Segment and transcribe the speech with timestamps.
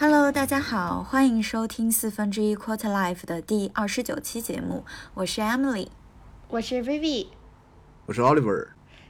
[0.00, 4.84] Hello，大家好，欢迎收听四分之一 Quarter Life 的第二十九期节目，
[5.14, 5.88] 我是 Emily，
[6.46, 7.26] 我是 Vivi，
[8.06, 8.68] 我是 Oliver。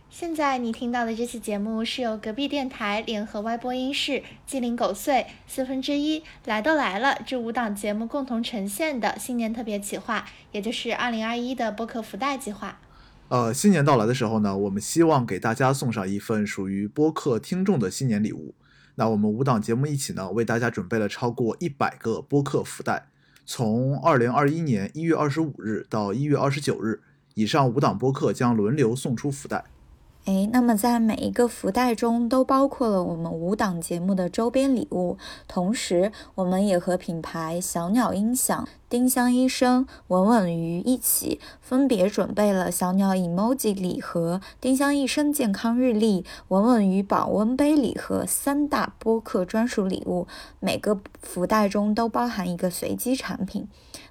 [0.08, 12.80] 现在你听到的这期节目是由隔壁电台联合歪播音室、鸡零狗碎、四分之一来都来了这五档节目共同呈现的新年特别企划，也就是二零二一的播客福袋计划。
[13.28, 18.54] 呃，新年到来的时候呢，我们希望给大家送上一份属于播客听众的新年礼物。
[18.98, 23.06] 那我们五档节目一起呢，为大家准备了超过一百个播客福袋，
[23.46, 27.00] 从二零二一年一月二十五日到一月二十九日，
[27.34, 29.66] 以上五档播客将轮流送出福袋。
[30.28, 50.26] 哎，那么在每一个福袋中都包括了我们五档节目的周边礼物，同时我们也和品牌小鸟音响、丁香医生、稳稳鱼一起分别准备了小鸟 emoji 礼盒、丁香医生健康日历、稳稳鱼保温杯礼盒三大播客专属礼物，
[50.60, 53.66] 每个福袋中都包含一个随机产品。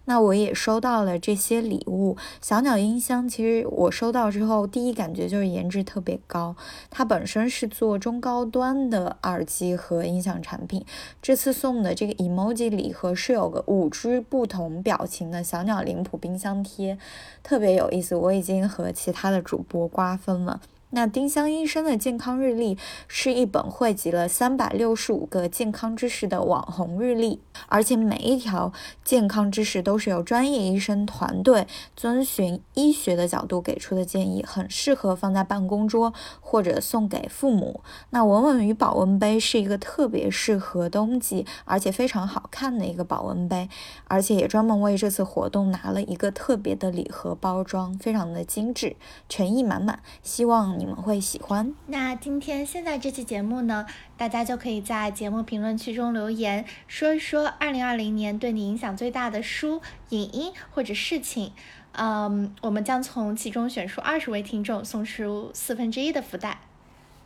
[0.09, 3.27] 那我也收到了这些礼物，小鸟音箱。
[3.27, 6.55] 其实我收到之后，第一感觉就是颜值特别高。
[6.89, 10.85] 它本身是做中高端的耳机和音响产品。
[11.21, 16.97] 这次送的这个 emoji 礼盒是有个五只不同表情的小鸟灵谱冰箱贴，
[17.43, 18.15] 特别有意思。
[18.15, 20.61] 我已经和其他的主播瓜分了。
[20.91, 22.77] 那丁香医生的健康日历
[23.09, 28.71] 是一本汇集了三百六十五个健康知识的网红日历，而且每一条
[29.03, 37.81] 健康知识都是由专业医生团队遵循医学的角度给出的建议，很适合放在办公桌或者送给父母。
[38.11, 43.67] 那稳稳与保温杯是一个特别适合冬季，而且非常好看的一个保温杯，
[44.05, 48.95] 而且也专门为这次活动拿了一个特别的礼盒包装，非常的精致，
[49.27, 50.76] 诚意满满，希望。
[50.77, 51.73] 你们会喜欢。
[51.87, 61.51] 那今天现在这期节目呢，大家就可以在节目评论区中留言，说一说二零二零年对你影响最大的书、影音或者事情。
[61.93, 66.61] 嗯，我们将从其中选出二十位听众，送出四分之一的福袋。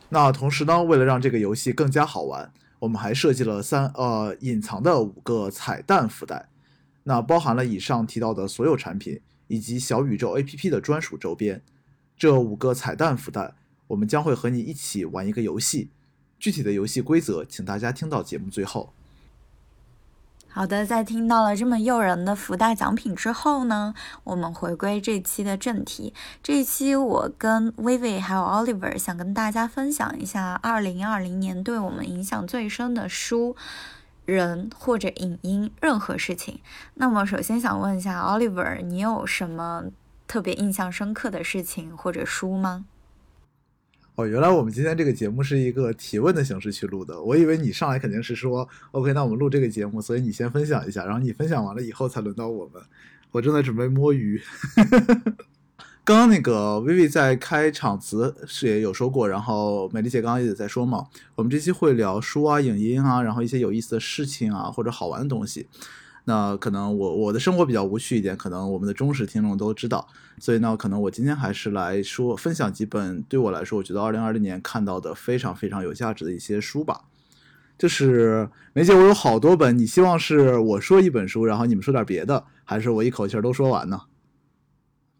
[0.09, 6.47] 那同时呢，为了让这个游戏更加好玩，我们还设计了三呃隐藏的五个彩蛋福袋，
[7.03, 11.61] 那包含了以上提到的所有产品以及小宇宙 APP 的专属周边。
[12.21, 13.55] 这五个彩蛋福袋，
[13.87, 15.89] 我们将会和你一起玩一个游戏。
[16.37, 18.93] 具体的游戏规则，请大家听到节目最后。
[20.47, 26.13] 好的，在听到了这么诱人的福袋奖品之后呢，我们回归这期的正题。
[26.43, 33.55] 这一期我跟 Vivi 还有 Oliver 想跟大家分享一下2020年对我们影响最深的书、
[34.25, 36.59] 人或者影音任何事情。
[36.93, 39.85] 那么首先想问一下 Oliver，你有什么？
[40.31, 42.85] 特别印象深刻的事情或者书吗？
[44.15, 47.21] 哦，原来我们今天这个节目是一个提问的形式去录的。
[47.21, 52.81] 我以为你上来肯定是说，OK，那我们录这个节目，所以你先分享一下，然后你分享完了以后才轮到我们。
[53.31, 54.41] 我正在准备摸鱼。
[56.05, 65.67] 刚刚那个薇薇在开场词是也有说过，然后美丽姐刚刚也在说嘛，我们这期会聊书啊、影音啊，然后一些有意思的事情啊，或者好玩的东西。
[66.25, 70.07] 那可能我我的生活比较无趣一点，可能我们的忠实听众都知道，
[70.39, 77.01] 所以呢，可能我今天还是来说分享几本对我来说，我觉得二零二零年看到的非常非常有价值的一些书吧。
[77.77, 84.01] 就是梅姐，我有好多本，你希望是我说一本书，然后你们说点别的，还是我一口气都说完呢？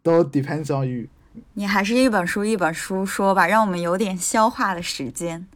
[0.03, 1.07] 都 depends on you。
[1.53, 5.47] 你还是一本书一本书说吧，让我们有点消化的时间。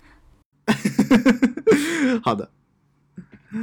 [2.23, 2.49] 好的，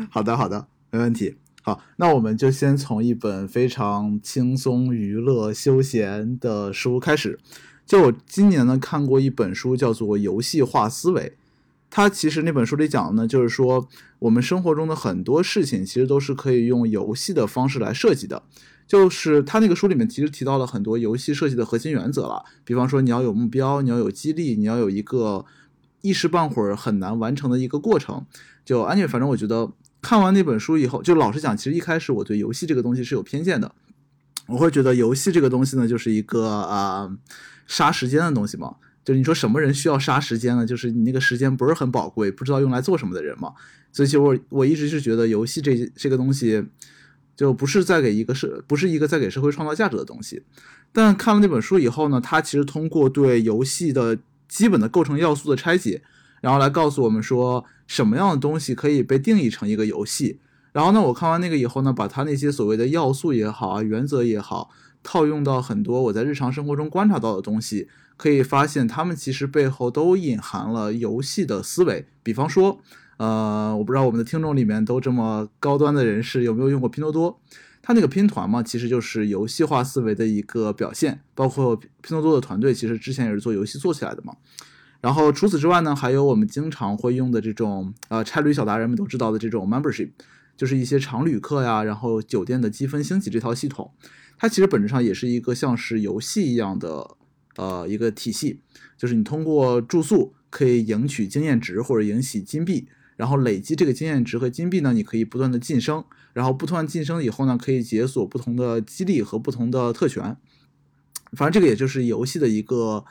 [0.08, 1.36] 好的，好的，没问题。
[1.64, 7.38] 好，那我们就先从一本非常轻松、娱乐、休闲的书开始。
[7.86, 11.22] 就我今年呢看过一本书，叫做《游戏化思维》。
[11.88, 13.86] 它其实那本书里讲的呢，就是说
[14.18, 18.42] 我们生活中的很多事情，其实都是可以用游戏的方式来设计的。
[18.88, 25.44] 就是他那个书里面其实提到了很多游戏设计的核心原则了，比方说你要有目标，你要有激励，你要有一个
[26.00, 28.26] 一时半会儿很难完成的一个过程。
[28.64, 29.70] 就安全，反正我觉得。
[30.02, 33.72] 看完那本书以后，就老实讲，其实一开始我对游戏这个东西是有偏见的。
[34.48, 37.08] 我会觉得游戏这个东西呢，就是一个啊
[37.68, 38.74] 杀时间的东西嘛。
[39.04, 40.66] 就是你说什么人需要杀时间呢？
[40.66, 43.52] 就是你那个时间不是很宝贵，不知道用来做什么的人嘛。
[43.92, 46.64] 所以，其实我我一直是觉得游戏这这个东西，
[47.36, 50.42] 就不是在给一个社，不是一个在给社会创造价值的东西。
[50.92, 54.18] 但看了那本书以后呢，它其实通过对游戏的
[54.48, 56.02] 基本的构成要素的拆解。
[56.42, 60.38] 然后来告诉我们说什么样的东西可以被定义成一个游戏。
[60.72, 64.70] 然后呢，我看完那个以后呢，把它那些所谓的要素也好啊，原则也好，
[65.02, 72.06] 套用到很多我在日常生活中观察到的东西，可以发现它们其实背后都隐含了游戏的思维。
[72.22, 72.80] 比方说，
[73.18, 77.38] 呃，我不知道我们的听众里面都这么高端的人士有没有用过拼多多？
[77.82, 81.20] 它那个拼团嘛，其实就是游戏化思维的一个表现。
[81.34, 84.34] 包括拼多多的团队，其实之前也是做游戏做起来的嘛。
[85.02, 90.10] 然后除此之外呢，还有我们经常会用的这种呃差旅小达人们都知道的这种 membership，
[90.56, 93.92] 就是一些常旅客呀，然后酒店的积分星级这套系统，
[94.38, 97.16] 它其实本质上也是一个像是游戏一样的
[97.56, 98.60] 呃一个体系，
[98.96, 102.88] 就是你通过住宿可以赢取经验值或者赢取金币。
[103.14, 106.02] 然后累积这个经验值和金币呢，你可以不断的晋升，
[106.32, 110.36] 然后不断晋升以后呢，可以解锁不同的激励和不同的特权。
[111.32, 113.04] 反正这个也就是游戏的一个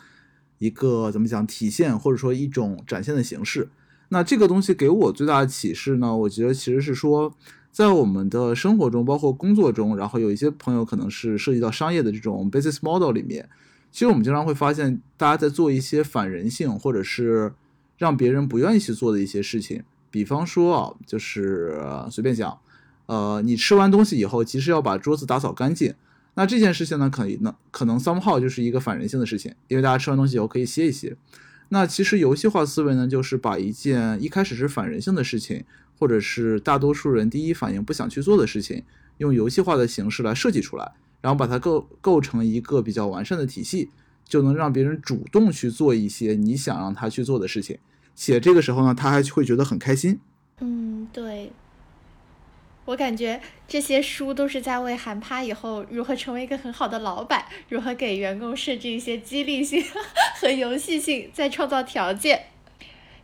[0.62, 3.68] 一个怎么讲体现，或者说一种展现的形式。
[4.10, 7.34] 那这个东西给我最大的启示呢，我觉得其实是说，
[7.72, 13.50] 在我们的生活中，包括工作中，然后有一些朋友可能是涉及到商业的这种 business model 里面，
[13.92, 17.52] 其实我们经常会发现，大家在做一些反人性或者是
[17.98, 19.84] 让别人不愿意去做的一些事情。
[20.12, 21.82] 比方说啊，就是
[22.12, 22.56] 随便讲，
[23.08, 25.96] 呃，你吃完东西以后，其实要把桌子打扫干净。
[26.34, 31.16] 那这件事情呢，可能可能 somehow 就是一个反人性的事情，因为大家吃完东西以后可以歇一歇。
[31.70, 35.64] 那其实游戏化思维呢，就是把一件一开始是反人性的事情，
[35.98, 38.84] 或者是大多数人第一反应不想去做的事情，
[39.18, 40.92] 用游戏化的形式来设计出来，
[41.22, 43.90] 然后把它构构成一个比较完善的体系，
[44.26, 47.78] 就能让别人主动去做一些你想让他去做的事情。
[48.16, 50.20] 且这个时候呢，他还会觉得很开心。
[50.60, 51.52] 嗯，对。
[52.86, 59.84] 我感觉这些书都是在为韩趴以后如何成为一个很好的老板，如何给员工设置一些激励性
[60.42, 62.46] 和游戏性，在创造条件。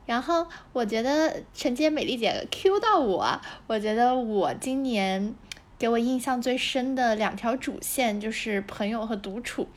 [0.06, 5.36] 然后我觉得承接美丽姐 Q 到我，我觉得我今年
[5.78, 9.68] 给我印象最深的两条主线就是朋友和独处。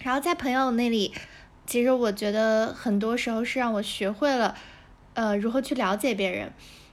[0.00, 1.12] 然后在朋友那里。
[1.66, 4.56] 其实我觉得很多时候是让我学会了，
[5.12, 6.50] 呃，如何去了解别人，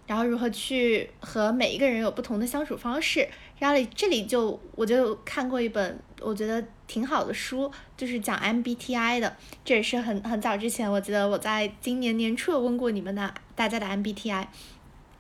[0.08, 3.28] 然后如何去和每一个人有不同的相处方式。
[3.58, 14.48] 然后这里就我就看过一本我觉得挺好的书，就是讲 MBTI 的，这也是很很早之前，我记得我在今年年初有问过你们的大家的 MBTI。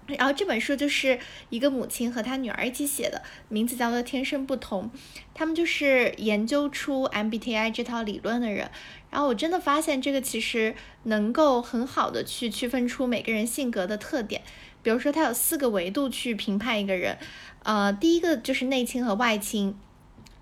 [0.07, 1.17] 然后这本书就是
[1.49, 4.91] 一个母亲和她女儿一起写的，名字叫做《天生不同》，
[5.33, 8.69] 他们就是研究出 MBTI 这套理论的人。
[9.09, 14.43] 然后我真的发现这个其实能够很好的去区分出每个人性格的特点。
[14.85, 17.17] 比如说，它有四个维度去评判一个人，
[17.63, 19.75] 呃，第一个就是内倾和外倾，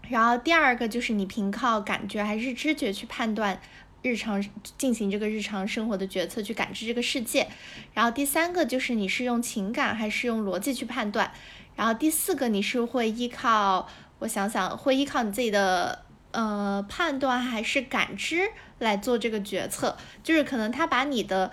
[0.09, 3.61] 然后第二个就是你凭靠感觉还是知觉去判断。
[4.01, 4.43] 日常
[4.77, 7.47] 进行这个日常生活的决策，去感知这个世界。
[7.93, 11.31] 然后第三个就是你是用情感还是用逻辑去判断。
[11.77, 13.87] 然后第四个你是会依靠，
[14.19, 18.49] 我想想，会依靠你自己的呃判断还是感知
[18.79, 19.95] 来做这个决策。
[20.21, 21.49] 就是可能他把你的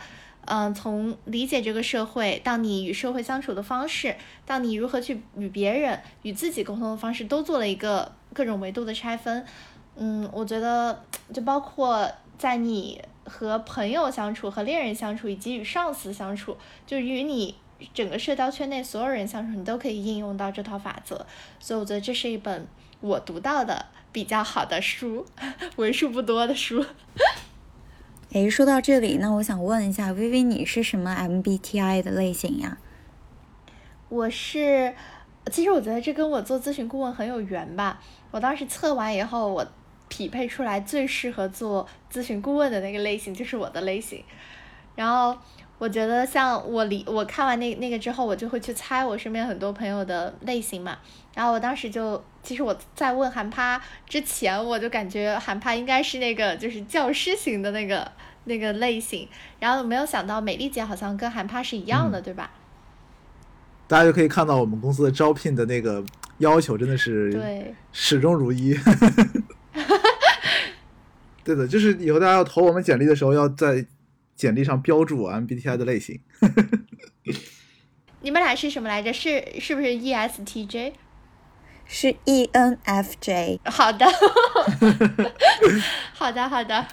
[0.47, 4.17] 嗯从理解这个社会到你与社会相处的方式，
[4.47, 9.45] 到你如何去与别人与自己沟通的方式，都做了一个各种维度的拆分。
[9.97, 12.11] 嗯，我觉得就包括。
[12.41, 17.55] 在你和朋友相处、和恋人相处，以及与上司相处，就与你
[17.93, 21.27] 整个社交圈内所有人相处，你都可以应用到这套法则。
[21.59, 22.67] 所以我觉得这是一本
[23.03, 25.27] 我读到的比较好的书，
[25.77, 26.83] 为数不多的书。
[28.33, 32.79] 诶，说到这里，那我想问一下，微微，你是什么 MBTI 的类型呀？
[34.09, 34.95] 我是，
[35.51, 38.01] 其实我觉得这跟我做咨询顾问很有缘吧。
[38.31, 39.67] 我当时测完以后，我。
[40.13, 44.25] 匹配出来最适合做咨询顾问的那个类型就是我的类型，
[44.97, 45.39] 然后
[45.79, 50.99] 我觉得像我理我看完那那个之后，我就会去猜我身边很多朋友的类型嘛。
[51.33, 58.11] 然后我当时就，其实我在问韩趴之前，我就感觉韩趴应该是那个就是教师型的那个
[58.45, 59.29] 那个类型，
[59.59, 62.51] 然后没有想到美丽姐好像跟韩趴是一样的，对吧？
[63.87, 66.05] 大家就可以看到我们公司的招聘的那个
[66.39, 68.75] 要求真的是对始终如一。
[71.43, 73.85] 对的，就是以后大家要投我们简历的时候，要在
[74.37, 76.21] 简历上标注 MBTI 的类型。
[78.23, 79.13] 你们俩是什么来着？
[79.13, 80.93] 是是不是 ESTJ？
[81.93, 83.59] 是 ENFJ。
[83.65, 84.07] 好的，
[86.15, 86.87] 好的，好的。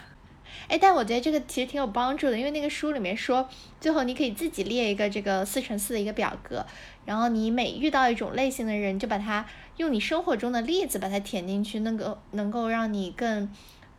[0.68, 3.48] 哎，但我觉得这个其实挺有帮助的，因为那个书里面说，
[3.80, 6.66] 最后你可以自己列一个这个四乘四的一个表格，
[7.06, 9.46] 然后你每遇到一种类型的人，就把它
[9.78, 13.50] 用你生活中的例子把它填进去，能够能够让你更。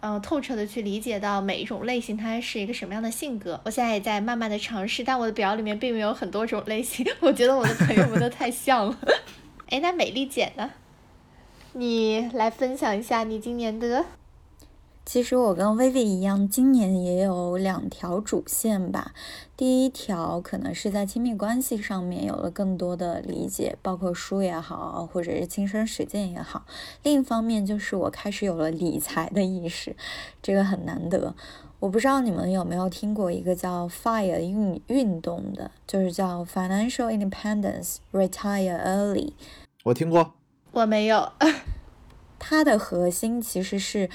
[0.00, 3.60] 嗯，透彻的去理解到每一种类型它是一个什么样的性格。
[3.64, 7.04] 我现在也在慢慢的尝试，但我的表里面并没有很多种类型。
[7.18, 8.96] 我觉得我的朋友们都太像了。
[9.70, 10.70] 哎，那美丽姐呢？
[11.78, 14.04] 你来分享一下你今年的。
[15.06, 19.12] 其实我跟薇薇一样，今年也有两条主线吧。
[19.56, 26.66] 第一条可能是在亲密关系上面有了更多的理解，包括书也好，或者是亲身实践也好。
[27.04, 29.94] 另一方面就是我开始有了理财的意识，
[30.42, 31.32] 这个很难得。
[31.78, 39.30] 我不知道你们有没有听过一个叫 FIRE 运运动的，就是叫 Financial Independence Retire Early。
[39.84, 40.34] 我听过，
[40.78, 41.32] 我没有。
[42.38, 44.10] 它的核心其实是。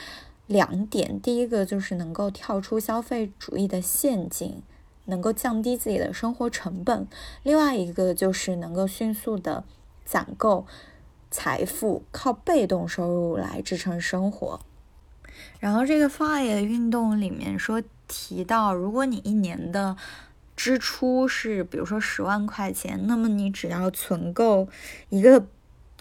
[0.46, 4.62] 两点，第一个就是能够跳出消费主义的陷阱，
[5.06, 7.06] 能够降低自己的生活成本；
[7.44, 9.64] 另外一个就是能够迅速的
[10.04, 10.68] 攒够
[11.32, 14.60] 财富，靠被动收入来支撑生活。
[15.62, 19.96] 然后这个 FIRE 运动里面说提到，如果你一年的
[20.58, 24.68] 支出是比如说十万块钱，那么你只要存够
[25.08, 25.48] 一个。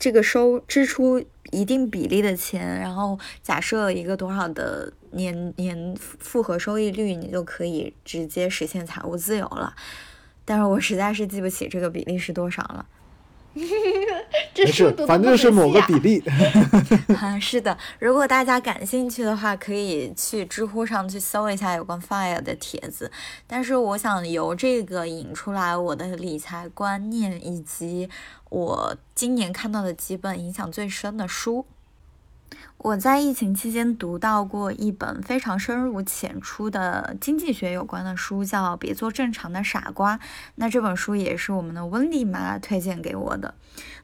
[0.02, 9.76] 这个收支出一定比例的钱，然后假设一个多少的年年复合收益率，你就可以直接实现财务自由了。
[10.44, 12.84] 但是我实在是记不起这个比例是多少了。
[14.54, 16.22] 这是，反正是某个比例。
[17.40, 23.10] 是的，如果大家感兴趣的话，可以去知乎上去搜一下有关 FIRE 的帖子。
[23.46, 28.08] 但是我想由这个引出来我的理财观念，以及
[28.48, 31.66] 我今年看到的几本影响最深的书。
[32.78, 40.16] 我在疫情期间读到过一本非常深入浅出的经济学有关的书，叫《别做正常的傻瓜》。
[40.56, 43.54] 那这本书也是我们的温蒂妈推荐给我的。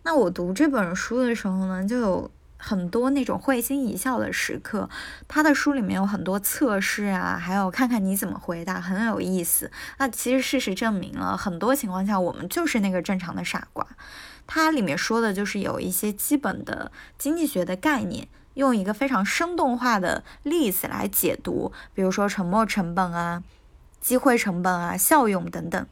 [0.05, 4.89] 那我读这本书的时候呢，就有很多那种会心一笑的时刻。
[5.27, 9.71] 他的书里面有很多测试啊，还有看看你怎么回答，很有意思。
[9.99, 13.85] 那其实事实证明了，很多情况下我们就是那个正常的傻瓜。
[14.49, 18.27] 它里面说的就是有一些基本的经济学的概念。
[18.55, 23.45] 用一个非常生动化的例子来解读，比如说沉没成本啊、
[24.01, 25.87] 机会成本啊、效用等等。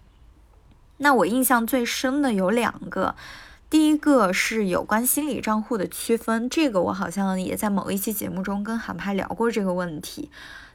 [0.96, 3.14] 那我印象最深的有两个，
[3.70, 10.28] 第一个是有关心理账户的区分，这个我好像也在某一期节目中跟韩派聊过这个问题。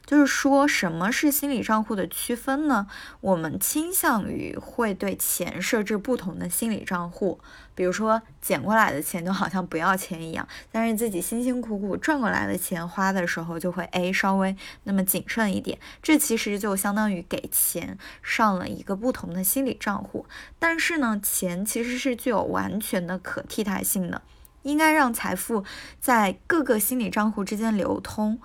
[0.04, 2.86] 就是说，什么是心理账户的区分呢？
[3.20, 7.38] 我们倾向于会对钱设置不同的心理账户，
[7.74, 14.54] 比如说捡过来的钱就好像不要钱一样，但是自己辛辛苦苦赚过来的钱花的时候就会诶稍微
[14.84, 15.78] 那么谨慎一点。
[16.02, 20.26] 这其实就相当于给钱上了一个不同的心理账户。
[20.58, 24.20] 但是呢，钱其实是具有完全的可替代性的，
[24.62, 25.64] 应该让财富
[26.00, 28.40] 在各个心理账户之间流通。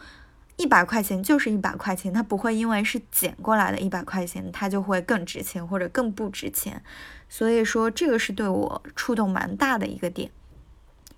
[0.57, 6.83] 一百块钱就是一百块钱，它不会因为是捡过来的一百块钱，它就会更值钱或者更不值钱。
[7.29, 10.29] 所以说，这个是对我触动蛮大的一个点。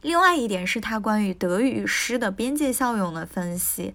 [0.02, 3.94] 另外一点是他关于得与失的边界效用的分析。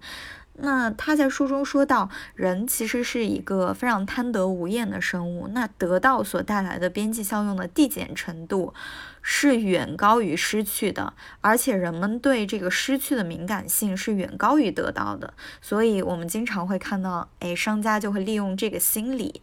[0.57, 5.49] 那他在书中说到，人其实是一个非常贪得无厌的生物。
[5.49, 8.73] 那得到所带来的边际效用的递减程度
[9.21, 15.33] 是远高于失去的，而且人们对这个失去的敏感性是远高于得到的。
[15.61, 19.41] 所以，我们经常会看到，哎，商家就会利用这个心理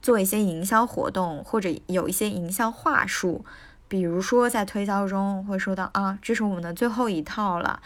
[0.00, 3.44] 做一些营销活动，或者有一些营销话术，
[3.86, 7.82] 比如说在推销中会说到啊，这是我们的最后一套了。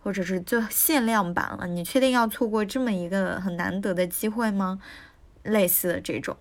[0.00, 4.80] 或者是就限量版了，你确定要错过这么一个很难得的机会吗？
[5.42, 6.36] 类似的这种，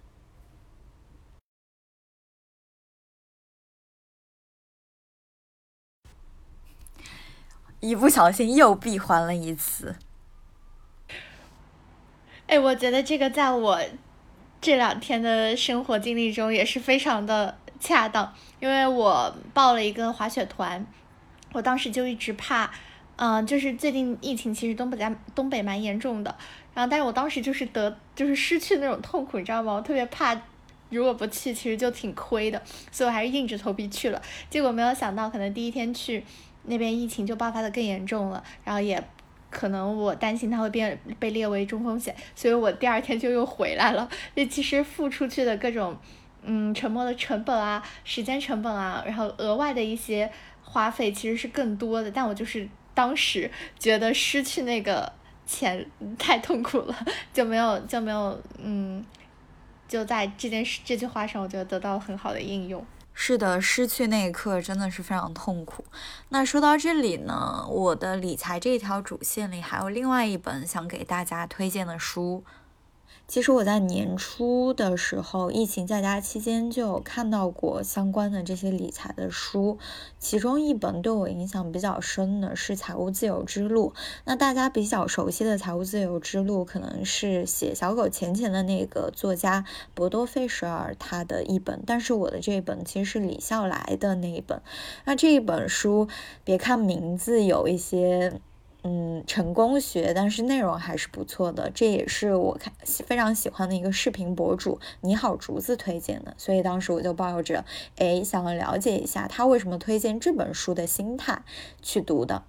[7.79, 9.95] 一不小心又闭环了一次。
[12.47, 13.79] 哎，我觉得这个在我
[14.59, 20.85] 这两天的生活经历中也是非常的恰当，因为我报了一个滑雪团，
[21.53, 22.71] 我当时就一直怕。
[23.19, 26.35] 嗯，就是最近疫情其实东北在东北蛮严重的，
[26.75, 29.73] 然后但是我当时就是得就是失去那种痛苦，你知道吗？
[29.73, 30.39] 我特别怕，
[30.91, 34.21] 如果不去其实就挺亏的，所以我还是硬着头皮去了。
[34.51, 36.23] 结果没有想到，可能第一天去
[36.65, 39.03] 那边疫情就爆发的更严重了，然后也
[39.49, 44.07] 可能我担心它会变被列为中风险，所以我第二天就又回来了。
[44.35, 45.97] 那其实付出去的各种
[46.43, 50.31] 嗯沉没的成本啊、时间成本啊，然后额外的一些
[50.61, 52.69] 花费其实是更多的，但我就是。
[52.97, 55.13] 当时觉得失去那个
[55.45, 55.85] 钱
[56.17, 59.05] 太痛苦了，就没有就没有嗯，
[59.87, 62.83] 就在这件事这句话上，我觉得得到了很好的应用。
[63.13, 65.85] 是的，失去那一刻真的是非常痛苦。
[66.29, 72.43] 那说到这里呢，我的理财这条主线里还有另外一本想给大家推荐的书，
[73.27, 79.77] 其实我在年初的时候，疫情在家期间就有看到过相关的这些理财的书，
[80.17, 83.91] 其中一本对我影响比较深的是《财务自由之路》。
[84.23, 94.61] 那大家比较熟悉的《财务自由之路》，可能是写《小狗钱钱》的那个作家博多费舍尔他的一本，但是我的这一本其实是李笑来的那一本。
[95.03, 96.07] 那这一本书，
[96.45, 98.39] 别看名字有一些。
[98.89, 101.69] 嗯，成功学，但是内容还是不错的。
[101.71, 107.65] 这也是我看非常喜欢的一个视频博主你好竹子推荐的，所以当时我就抱着
[107.97, 111.43] 哎想要了解一下他为什么推荐这本书的心态
[111.81, 112.43] 去读的。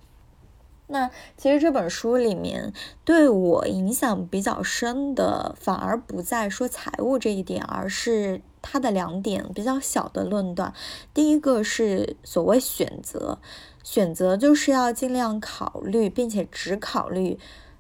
[0.87, 2.73] 那其实这本书里面
[3.05, 10.73] 对我影响比较深的，反而不在说财务这一点，而是他的两点比较小的论断。
[11.13, 13.41] 第一个是所谓选择。
[13.83, 17.39] 选择就是要尽量考虑，并且只考虑，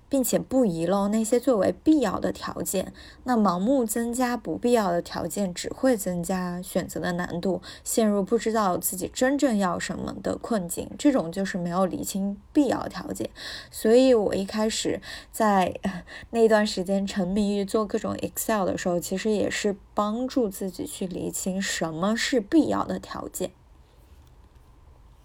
[0.08, 2.94] 并且不遗漏那些最为必要的条件。
[3.24, 10.88] 那盲目增加不必要的条件，只会增加选择的难度，陷入不知道自己真正要什么的困境。
[10.98, 13.28] 这种就是没有理清必要条件。
[13.70, 15.74] 所以我一开始在
[16.30, 23.50] 那段时间沉迷于做各种 Excel 的时候，其实也是帮助自己去理清什么是必要的条件。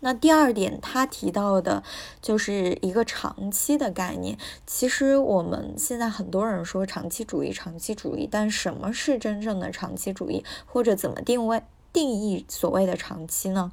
[0.04, 1.82] 那第二点，他提到的
[2.22, 4.38] 就是一个长期的概念。
[4.68, 13.72] 其实我们现在很多人说长期主义，长期主义，但什么是真正的长期主义，或者怎么定位、定义所谓的长期呢？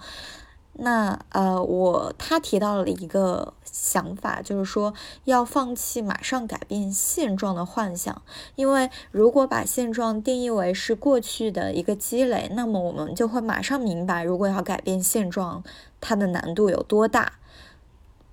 [0.82, 4.94] 那呃，我他提到了一个想法，就是说
[5.24, 8.22] 要放弃马上改变现状的幻想，
[8.54, 15.62] 因为如果把现状定义为是过去的一个积累，那么我们就会马上明白，如果要改变现状，
[16.00, 17.34] 它的难度有多大，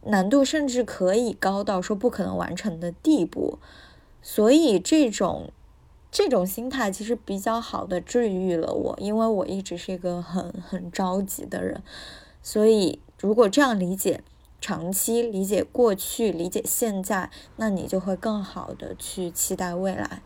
[0.05, 3.59] 难度甚至可以高到说不可能完成的地步。
[4.21, 5.51] 所以这种
[6.09, 11.83] 这种心态其实比较好的治愈了我，因为我一直是一个很很着急的人。
[12.49, 14.23] 所以，如果这样理解
[14.61, 20.21] 长期、理解过去、理解现在，那你就会更好的去期待未来。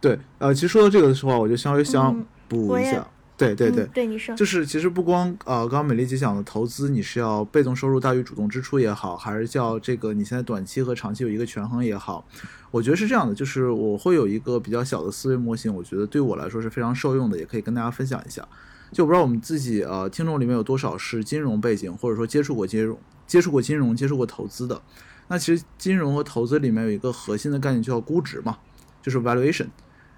[0.00, 3.06] 对，呃，其实说到这个的时候，我就稍微想补一下。
[3.36, 12.24] 对对对，对你说，就是其实不光呃，刚刚美丽姐讲的投资，你是要被动收入大于主动支出也好，还是叫这个你现在短期和长期有一个权衡也好，
[12.70, 18.48] 我觉得是这样的，就是我会有一个比较小的思维模型，我觉得对我来说是非常受用的，也可以跟大家分享一下。
[18.92, 24.80] 就不知道我们自己呃听众里面有多少是金融背景，或者说接触过金融、接触过金融、接触过投资的。
[25.28, 28.58] 那其实金融和投资里面有一个核心的概念，就叫估值嘛，
[29.02, 29.66] 就是 valuation。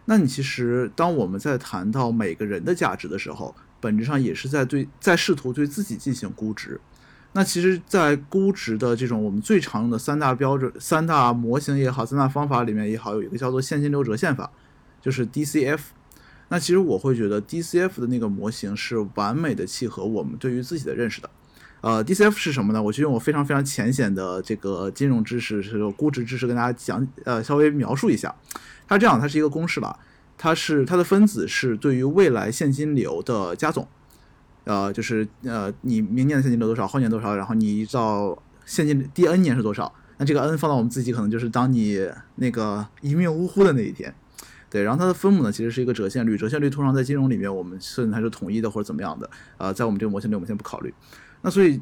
[0.04, 6.80] 那你其实当我们在谈到每个人的价值的时候，本质上也是在对在试图对自己进行估值。
[7.32, 14.50] 那其实，在估值的这种我们最常用的三大标准、三大模型也好、三大方法里面也好，有一个叫做现金流折现法，
[15.00, 15.78] 就是 DCF。
[16.48, 21.28] 那其实我会觉得 DCF 的那个模型是完美的契合我们对于自己的认识的。
[21.80, 22.82] 呃，DCF 是什么呢？
[22.82, 28.34] 我就用我非常非常浅显的这个金融知识，是估值知识跟大家讲，呃，稍微描述一下。
[28.88, 29.96] 它这样，它是一个公式吧？
[30.36, 33.86] 它是它的分子是对于未来现金流的加总。
[34.64, 39.92] 呃，就是呃，你明年的现金流多少，后年多少，然后你照现金第 n 年是多少？
[40.16, 42.04] 那这个 n 放到我们自己可能就是当你
[42.36, 44.12] 那个一命呜呼的那一天。
[44.70, 46.36] 对，然后它的分母呢，其实是一个折现率。
[46.36, 49.28] 折现率通常在金融里面，我们设定它是统一的或者怎么样的。
[49.56, 50.92] 呃，在我们这个模型里，我们先不考虑。
[51.42, 51.80] 那所以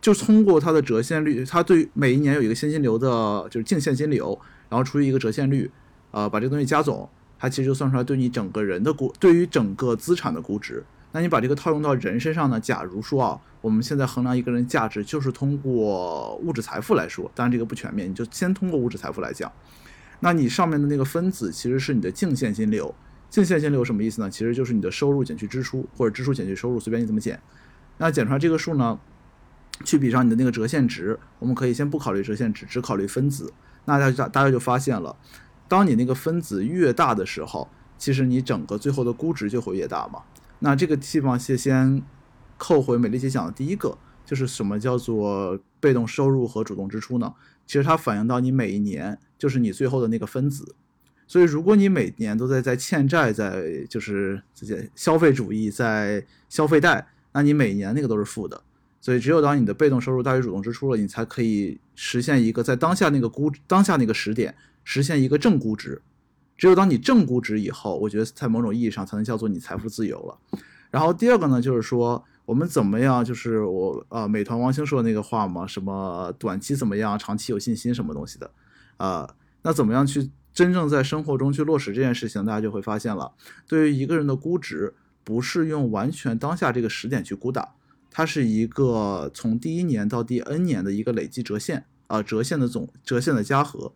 [0.00, 3.08] 就通过它的折现率，它对每一年有一个现金流的，
[3.50, 5.70] 就是净现金流，然后除以一个折现率，
[6.10, 10.82] 呃，把这个东西加总，它其实就算出来对你整个人的估，对于整个资产的估值。
[11.12, 12.58] 那你把这个套用到人身上呢？
[12.58, 19.52] 假如说啊，我们现在衡量一个人价值，就是通过物质财富来说，当然这个不全面，你就先通过物质财富来讲。
[20.20, 22.94] 那你上面的那个分子其实是你的净现金流，
[23.28, 24.30] 净现金流什么意思呢？
[24.30, 27.40] 其实就是你的收入减去支出，或者支出减去收入，随便你怎么减。
[27.98, 28.98] 那减出来这个数呢，
[29.84, 33.52] 去比上你的那个折现值，我们可以先不考虑折现值，只考虑分子。
[33.84, 35.14] 那大家大家就发现了，
[35.68, 40.22] 当你那个分子越大的时候，其实你整个最后的估值就会越大嘛。
[40.60, 42.02] 那这个地方先先
[42.56, 47.34] 扣回美丽姐讲的第一个，就是什么叫做被动收入和主动支出呢？
[47.66, 49.18] 其实它反映到你每一年。
[49.44, 50.74] 就是你最后的那个分子，
[51.26, 58.58] 所以如果你每年都在在欠债，在就是这些消费主义在消费贷，那你每年那个都是负的。
[59.02, 66.00] 所以只有当你的被动收入大于主动支出了，你才可以实现一个在当下那个估当下那个时点实现一个正估值。
[66.56, 70.58] 只有当你正估值以后，我觉得在某种意义上才能叫做你财富自由了。
[70.90, 78.50] 然后第二个呢，就是说我们怎么样，就是我呃美团王兴说的那个话嘛，什么短期怎么样，长期有信心什么东西的。
[78.96, 83.32] 啊，那怎么样去真正在生活中去落实这件事情，大家就会发现了，
[83.66, 87.70] 对于一个人的估值，不是用完全当下这个时点去估的，
[88.10, 93.92] 它是一个从第一年到第 N 年的一个累计折现啊，折现的总折现的加和。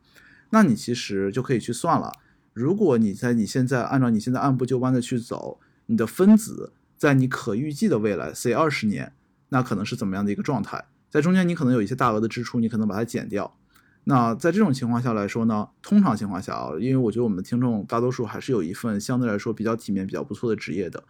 [0.51, 2.13] 那你其实就可以去算了，
[2.53, 9.13] 如果你在你现在按照你现在按部就班的去走，你的分子在你可预计的未来，say 二十年，
[9.51, 10.87] 那可能是怎么样的一个状态？
[11.11, 13.57] 在中间你可能有一些大额的支出，你可能把它减掉。
[14.11, 21.05] 那在这种情况下来说呢，通常情况下啊，因为我觉得我们的听众大多数还是有一份相对来说比较体面、比较不错的职业的。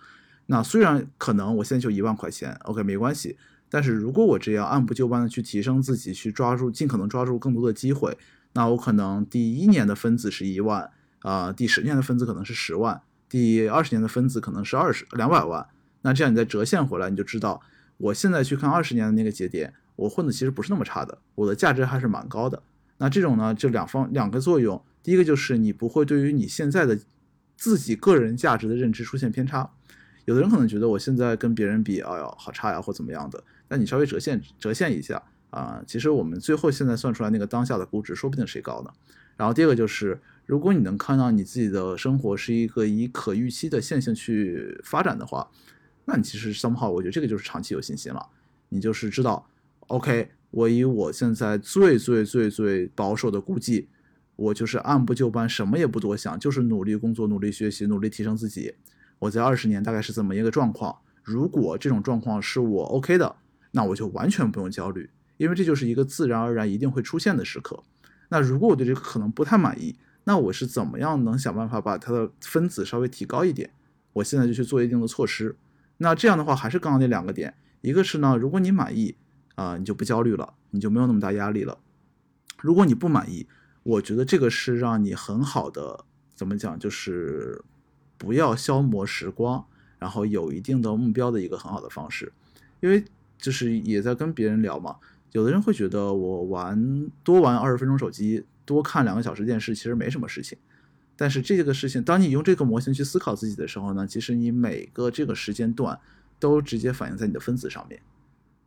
[0.47, 3.37] 那虽然可能我现在就一万块钱，OK 没关系，
[3.71, 8.19] 但是如果我这样按部就班的去提升自己，去抓住尽可能抓住更多的机会，
[8.55, 15.65] 那我可能第一年的分子是一万，啊，第十年的分子可能是十万，第二十年的分子可能是二十两百万。
[16.03, 17.61] 那这样你再折现回来，你就知道
[17.99, 22.61] 我现在去看二十年的那个节点，我混的其实不是那么差的，我的价值还是蛮高的。
[22.99, 24.81] 那这种呢，就两方两个作用。
[25.03, 26.99] 第一个就是你不会对于你现在的
[27.57, 29.71] 自己个人价值的认知出现偏差。
[30.27, 33.43] 有的人可能觉得我现在跟别人比，哎呦好差呀，或怎么样的。
[33.69, 38.91] 那你稍微折现折现一下啊，其实我们最后现在算出来那个当下的估值，说不定谁高呢。
[39.37, 45.49] 然后第二个就是，如果你能看到你自己的生活是一个以可预期的线性去发展的话，
[46.05, 48.27] 那你其实 somehow 我觉得这个就是长期有信心了。
[48.69, 49.49] 你就是知道
[49.87, 50.31] ，OK。
[50.51, 53.89] 我以我现在最最最最保守的估计，
[54.35, 58.75] 我就是按部就班，什么也不多想，就是努力工作、努力学习、努力提升自己。
[59.19, 60.97] 我在二十年大概是这么一个状况。
[61.23, 63.37] 如果这种状况是我 OK 的，
[63.73, 67.83] 那我就完全不用焦虑，因为这就是一个自然而然一定会出现的时刻。
[68.31, 73.71] 那如果我对这个可能不太满意，那我是怎么样能想办法把它的分子稍微提高一点？
[74.15, 75.57] 我现在就去做一定的措施。
[75.99, 79.17] 那这样的话，还是刚刚那两个点，一个是呢，如果你满意。
[79.59, 81.77] 啊，你就不焦虑了，你就没有那么大压力了。
[82.61, 83.49] 如果你不满意，
[83.83, 87.61] 我觉得这个是让你很好的，怎么讲，就是
[88.17, 89.67] 不要消磨时光，
[89.99, 92.33] 然后有一定的目标的一个很好的方式。
[92.79, 93.05] 因为
[93.37, 94.95] 就是也在跟别人聊嘛，
[95.33, 100.57] 有的人会觉得我玩多玩二十分钟手机，多看两个小时电视，其实没什么事情。
[101.17, 105.99] 但是这个事情，当你用这个模型去思考自己的时候呢，其实你每个这个时间段
[106.39, 108.01] 都直接反映在你的分子上面。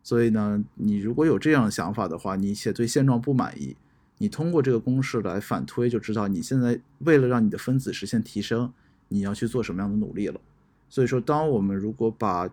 [0.03, 3.75] 所以呢，你如果有这样的想法的话，你且对现状不满意，
[4.17, 8.73] 你通过这个公式来反推，就知道你现在为了让你的分子实现提升，
[9.09, 10.41] 你要去做什么样的努力了。
[10.89, 12.49] 所以说，当我们如果把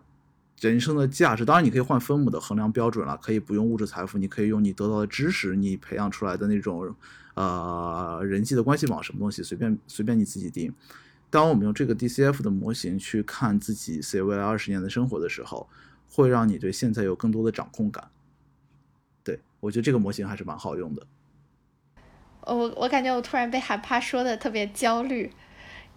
[0.59, 6.95] 人生的价值，当然你可以换分母的衡量标准了，可以不用物质财富，你可以用你得到的知识，你培养出来的那种
[7.33, 10.71] 呃人际的关系网什么东西，随便随便你自己定。
[11.31, 15.67] 当我们用这个 DCF 的模型去看自己未来二十年的生活的时候。
[16.11, 18.09] 会让你对现在有更多的掌控感，
[19.23, 21.05] 对我觉得这个模型还是蛮好用的。
[22.41, 25.31] 我我感觉我突然被害怕说的特别焦虑，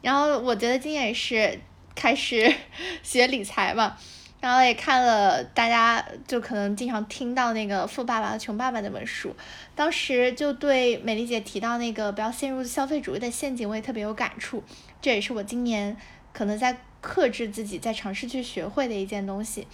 [0.02, 1.58] 然后我觉得今年也是
[1.94, 2.54] 开始
[3.02, 3.96] 学理财嘛，
[4.40, 9.34] 然后也看了大家就可能经常听到那个《富爸爸和穷爸爸》那本书，
[9.74, 14.62] 当时就对美丽姐提到那个不要陷入消费主义的陷阱，我也特别有感触。
[15.00, 15.96] 这也是我今年
[16.34, 19.66] 可能在克制自己，在尝试去学会的一件东西。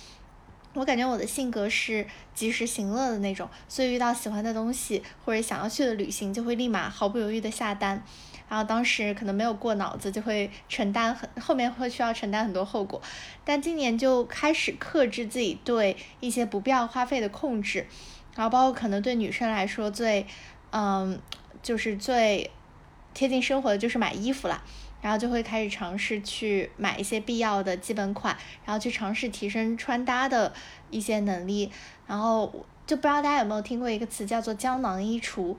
[0.75, 8.03] 我感觉我的性格是及时行乐的那种，所以遇到喜欢的东西或者想要去的旅行，就会立马毫不犹豫的下单。
[8.49, 13.03] 然后当时可能没有过脑子，就会承担很后面会需要承担很多后果。
[13.45, 17.87] 但今年就开始克制自己对一些不必要花费的控制，
[18.35, 20.27] 然后包括可能对女生来说最，
[20.71, 21.21] 嗯，
[21.63, 22.51] 就是最
[23.13, 24.63] 贴近生活的就是买衣服啦。
[25.01, 30.53] 然后就会开始尝试去买一些必要的基本款，然后去尝试提升穿搭的
[30.91, 31.71] 一些能力。
[32.07, 32.53] 然后
[32.87, 35.55] 就不知道大家有没有听过一个词叫做胶囊衣橱，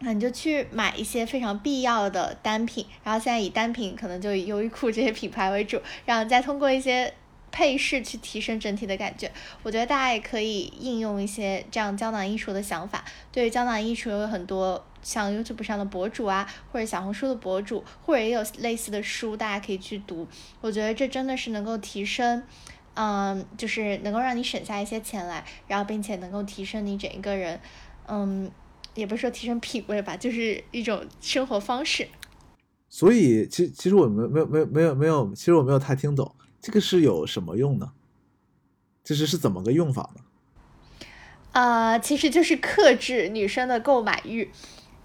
[0.00, 7.14] 那你就去买一些非常必要的单品，然后现在以单品可能就以优衣库这些品牌为主，然后再通过一些
[7.50, 9.30] 配饰去提升整体的感觉。
[9.62, 13.04] 我觉得大家也可以应用一些这样胶囊衣橱的想法。
[13.32, 14.84] 对于胶囊衣橱有很多。
[15.08, 20.28] 像 YouTube 上的博主啊，或者小红书的博主，或者也有类似的书，大家可以去读。
[20.60, 22.42] 我觉得这真的是能够提升，
[22.92, 27.58] 嗯，就是能够让你省下一些钱来，然后并且能够提升你整一个人，
[28.06, 28.50] 嗯，
[28.94, 32.06] 也不是说提升品味吧，就是一种生活方式。
[32.90, 37.92] 所以，其实其实我没没有没有没有没有，其实我没有太听懂这个是有什么用呢？
[39.02, 40.20] 就是是怎么个用法呢？
[41.52, 44.50] 呃，其实就是克制女生的购买欲。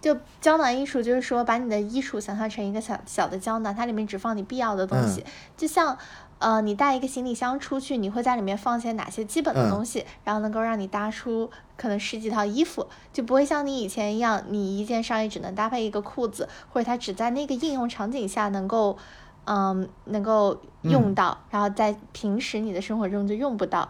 [0.03, 5.23] 就胶囊衣橱，就是说把你的衣橱想象成一个小小的胶囊，它里面只放你必要的东西。
[5.55, 5.97] 就像，
[6.39, 18.97] 呃，你带一个行李箱出去，你会在里面放些哪些基本的嗯东西，然后能够让你搭出可能十几套衣服，就不会像你以前一样，你一件上衣只能搭配一个裤子，或者它只在那个应用场景下能够，
[19.45, 23.89] 嗯，能够用嗯到，然后在平时你的生活中就用不到。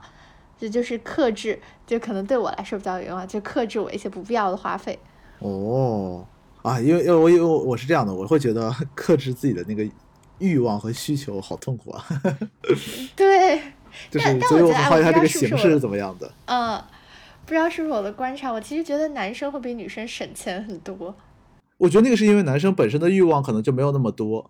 [0.59, 4.99] 这就是克制，就可能对我来说比较有用啊，就克制我一些不必要的花费。
[5.43, 6.25] 哦，
[6.61, 9.87] 啊，因为因为我因为我是这样的，我会觉得 克制自己的那个
[10.39, 12.05] 欲望和需求好痛苦啊，
[13.15, 13.61] 对，
[14.09, 16.31] 就是所以我很好奇它这个形式是怎么样的。
[16.45, 16.81] 嗯，
[17.45, 21.13] 不知道是不是我的观察，我其实觉得男生会比女生省钱很多。
[21.77, 24.49] 我觉得那个是因为男生本身的欲望可能就没有那么多。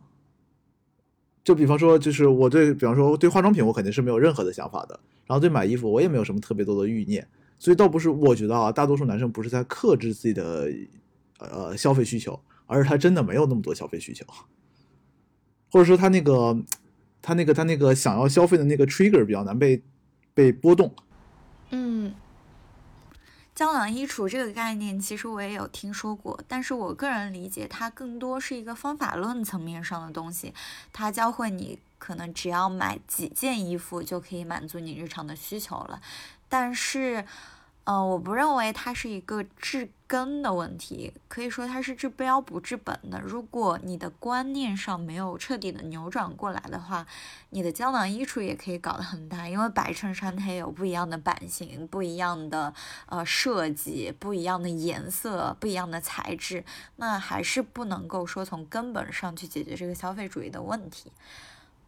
[1.43, 4.97] 就比方说，就是我对，比方说对化妆品，我肯定是没有任何的想法的。
[5.25, 7.27] 然后对买衣服，我也没有什么特别多的欲念。
[7.63, 10.69] 所以倒不是，我觉得啊，大多数男生不是在克制自己的
[11.39, 14.25] 呃消费需求，而是他真的没有那么多消费需求，
[15.71, 16.61] 或者说他那个
[17.21, 19.81] 他那个他那个想要消费的那个 trigger 比较难被
[20.33, 20.93] 被波动。
[21.69, 22.13] 嗯
[23.55, 30.53] 胶囊衣橱这个概念，其实我也有听说过，但是我个人理解，它更多是一个方法论层面上的东西。
[30.91, 36.01] 它教会你，可能只要买几件衣服就可以满足你日常的需求了。
[36.49, 37.25] 但是，
[37.85, 43.19] 呃，我不认为它是一个治根的问题，可以说它是治标不治本的。
[43.19, 47.05] 如果你的观念上没有彻底的扭转过来的话，
[47.49, 52.73] 你的胶囊衣橱也可以搞得很大，因为白衬衫它也有不一样的版型、不一样的
[53.07, 56.63] 呃设计、不一样的颜色、不一样的材质，
[56.95, 61.11] 那还是不能够说从根本上去解决这个消费主义的问题。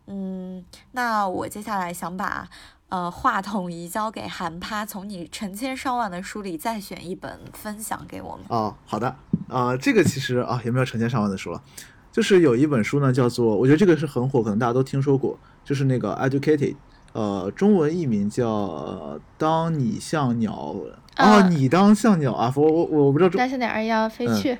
[0.07, 2.47] 嗯，那我接下来想把
[2.95, 8.45] 呃话筒移交给韩趴，从你成千上万的书里再选一本分享给我们。
[8.47, 9.13] 哦，好的，
[9.49, 11.61] 啊、这个其实啊也没有成千上万的书了，
[12.09, 16.77] 就是有一本书呢叫做，我觉得这个是很火，可能大家都听说过，就是那个 Educated，
[17.11, 24.57] 呃，中文译名叫呃当你像鸟，哦，啊你当像鸟啊，我我我不知道中但是点二幺飞嗯去，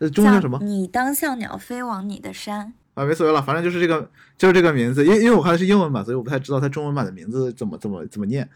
[0.00, 2.74] 呃中文叫什么你当像鸟飞往你的山。
[2.96, 8.48] 啊，没所谓了，反正就是这个就是这个名字，因因为我看的是英文版，所以我不太知道它中文版的名字怎么怎么怎么念。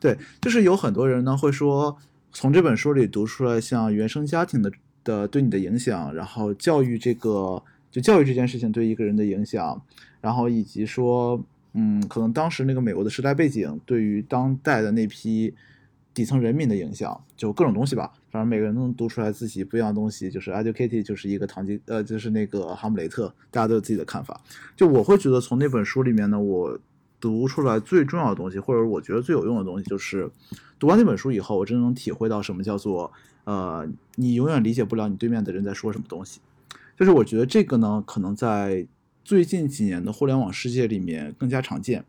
[0.00, 1.94] 对，就是有很多人呢会说，
[2.32, 4.72] 从这本书里读出来像原生家庭的
[5.04, 9.78] 的对你的影响，然后教育这个就教育这件事情对一个人的影响，
[10.22, 11.38] 然后以及说，
[11.74, 15.52] 嗯，可能当时那个美国的时代背景对于当代的那批
[16.14, 18.12] 底层人民的影响，就各种东西吧。
[18.30, 24.40] 反正每个人都能读出来自己不一样的东西，就是 educated 就是一个堂吉，呃，就是那个哈姆雷特，大家都有自己的看法。
[24.76, 26.78] 就我会觉得从那本书里面呢，我
[27.20, 30.30] 读出来最重要的东西，或者我觉得最有用的东西，就是
[30.78, 33.12] 读完那本书以后，我真的能体会到什么叫做，
[33.44, 36.40] 呃，你永远理解不了你对面的人在说什么东西。
[36.96, 38.86] 就是我觉得这个呢，可能在
[39.24, 42.04] 最近几年的互联网世界里面更加常见。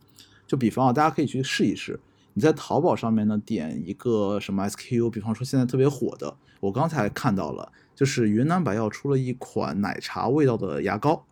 [0.45, 1.99] 就比方啊，大家可以去试一试。
[2.35, 11.25] 你在淘宝上面呢点一个什么 SKU，比方说现在特别火的，我刚才看到了，就是云南白药出了一款奶茶味道的牙膏，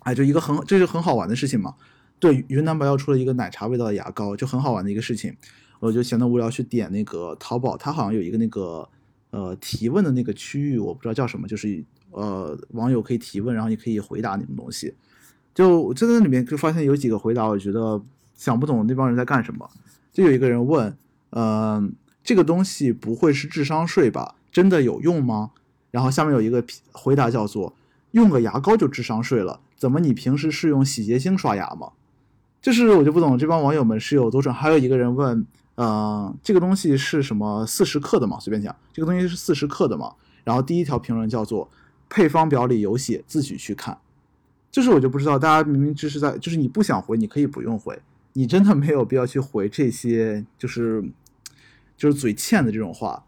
[0.00, 1.74] 哎，就一个很这是很好玩的事情嘛。
[2.18, 5.34] 对，云南白药出了一个奶茶味道的牙膏，就很好玩的一个事情。
[5.78, 8.86] 我就闲得无聊去点那个淘宝，它好像有一个那个
[9.30, 14.94] 呃提问的那个区域，我不知道叫什么，就是呃网友可以提问，然后你可以回答那种东西。
[15.54, 17.98] 就我就在那里面就发现有几个回答，我觉得
[18.34, 19.70] 想不懂那帮人在干什么。
[20.12, 20.96] 就有一个人问，
[21.30, 21.92] 嗯、
[22.22, 24.34] 这个东西不会是智商税吧？
[24.50, 25.50] 真的有用吗？
[25.90, 27.74] 然后下面有一个回答叫做，
[28.12, 31.92] 用个牙膏就智商税了，怎么你平时是用洗洁精刷牙吗？
[32.60, 34.54] 就是我就不懂这帮网友们是有多蠢。
[34.54, 35.46] 还有一个人问，
[35.76, 38.38] 呃，这个东西是什么四十克的吗？
[38.38, 40.12] 随便讲，这个东西是四十克的吗？
[40.44, 41.70] 然后第一条评论叫做
[42.08, 43.96] 配方表里有写，自己去看。
[44.70, 47.98] 就是我就不知道，大家明明就是在，就是你不想回，你可以不用回，
[48.32, 51.04] 你真的没有必要去回这些，就是
[51.96, 53.24] 就是嘴欠的这种话。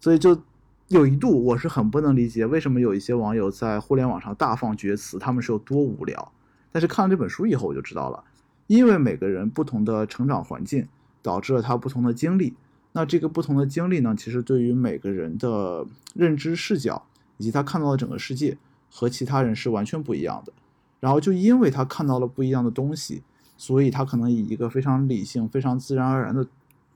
[0.00, 0.40] 所以就
[0.88, 6.32] 有一度我是很不能理解，为什么有一些网友在互联网上大放厥词，他们是有多无聊。
[6.70, 8.22] 但是看了这本书以后，我就知道了，
[8.66, 10.86] 因为每个人不同的成长环境，
[11.22, 12.54] 导致了他不同的经历。
[12.92, 18.56] 那这个不同的经历呢，其实对于每个人的认知视角以及他看到的整个世界
[18.90, 20.52] 和其他人是完全不一样的。
[21.00, 23.22] 然后就因为他看到了不一样的东西，
[23.56, 26.46] 所以他可能以一个非常理性、非常自然而然的、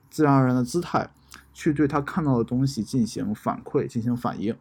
[0.09, 1.09] 自然而然的姿态，
[1.53, 4.55] 去对他看到的东西进行反馈、进行反应，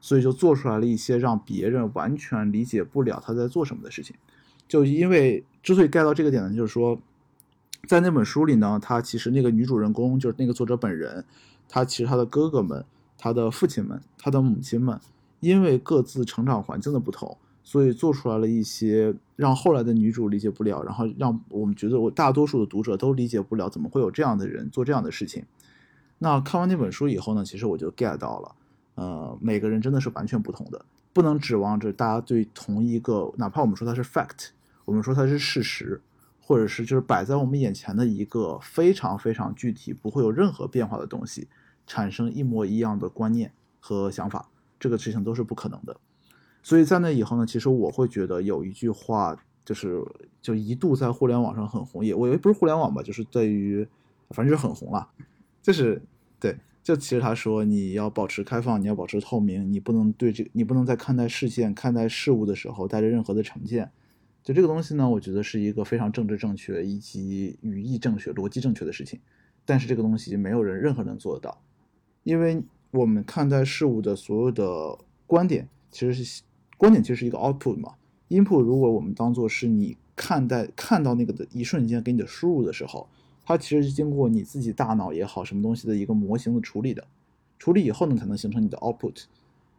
[0.00, 4.16] 所以就做出来了一些让别人完全理解不了他在做什么的事情。
[4.66, 6.98] 就因为之所以盖到这个点呢，就是说，
[7.86, 11.24] 在那本书里呢，他其实那个女主人公就是那个作者本人，
[11.68, 12.82] 他其实他的哥哥们、
[13.18, 14.98] 他的父亲们、他的母亲们，
[15.40, 25.44] 因为各自成长环境的不同，所以做出来了一些让后来的女主理解不了，然后让我们觉得我大多数的读者都理解不了，怎么会有这样的人做这样的事情？
[26.18, 28.54] 那看完那本书以后呢，其实我就 get 到了，
[28.94, 34.50] 呃，每个人真的是完全不同的，不能指望着大家对同一个，哪怕我们说它是 fact，
[34.84, 36.00] 我们说它是事实，
[36.40, 41.48] 或者是就是摆在我们眼前的一个非常非常具体、不会有任何变化的东西，
[41.86, 44.48] 产生一模一样的观念和想法，
[44.78, 45.96] 这个事情都是不可能的。
[46.64, 50.02] 所以在那以后呢，其实我会觉得有一句话，就是
[50.40, 53.86] 就一度在互联网上很红，也我也不是互联网吧，就是对于
[54.30, 55.06] 反正就是很红了，
[55.60, 56.00] 就是
[56.40, 63.90] 对，就其实他说你要保持开放，你要保持透明，你不能对这，你不能在看待事件、看待事物的时候带着任何的成见。
[64.42, 69.20] 就这个东西呢，我觉得是一个非常政治正确以及语义正确、逻辑正确的事情，
[69.66, 71.60] 但是这个东西没有人任何人做得到，
[72.22, 76.42] 因为我们看待事物的所有的观点其实是。
[76.76, 77.94] 观点其实是一个 output 嘛
[78.28, 83.08] ，input 如果我们当做是你看待看到那个的一瞬间给你的输入的时候，
[83.44, 87.06] 它其实是经过你自己大脑也好，什么东西的一个模型的处理的，
[87.58, 89.24] 处理以后呢才能形成你的 output。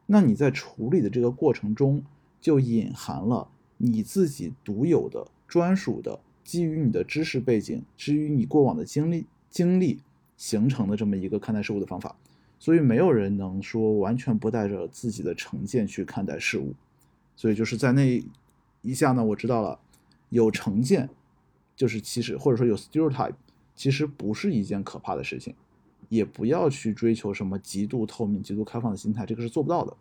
[0.07, 2.03] 那你在处理的这个过程中，
[2.39, 10.01] 就隐含了你自己独有的、专属的，基于你的知识背景，基于你过往的经历经历
[10.37, 12.15] 形成的这么一个看待事物的方法。
[12.59, 16.73] 所以没有人能说完全不带着自己的成见去看待事物。
[17.35, 18.23] 所以就是在那
[18.81, 19.79] 一下呢，我知道了，
[20.29, 21.09] 有成见
[21.75, 23.33] 就是其实或者说有 stereotype，
[23.75, 25.53] 其实不是一件可怕的事情，
[26.07, 29.95] 也不要去追求什么极度透明、极度开放的心态，这个是做不到的。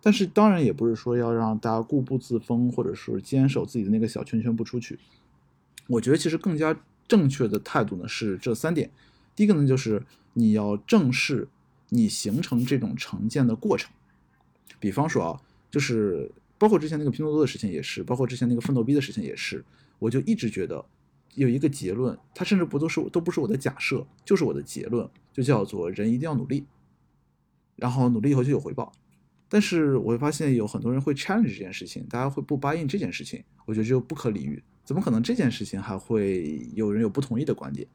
[0.00, 4.98] 但是当然也不是说要让大家固步自封，或者是坚守自己的那个小圈圈不出去。
[5.88, 8.90] 我觉得其实更加正确的态度呢是这三点。
[9.34, 11.48] 第一个呢就是你要正视
[11.88, 13.90] 你形成这种成见的过程，
[14.78, 16.30] 比方说啊，就是。
[16.58, 19.64] 包括之前那个拼多多的事情也是，包括之前那个奋斗逼的事情也是，
[19.98, 20.84] 我就一直觉得
[21.34, 26.64] 有一个结论，它甚至不都是都不是我的假设，就是我的结论，就叫做人一定要努力，
[27.76, 28.92] 然后努力以后就有回报。
[29.48, 37.86] 但是我会发现有很多人会 challenge 这件事情，大家会不 buy in 这件事情，我觉得就不可理喻，怎么可能这件事情还会有人有不同意的观点？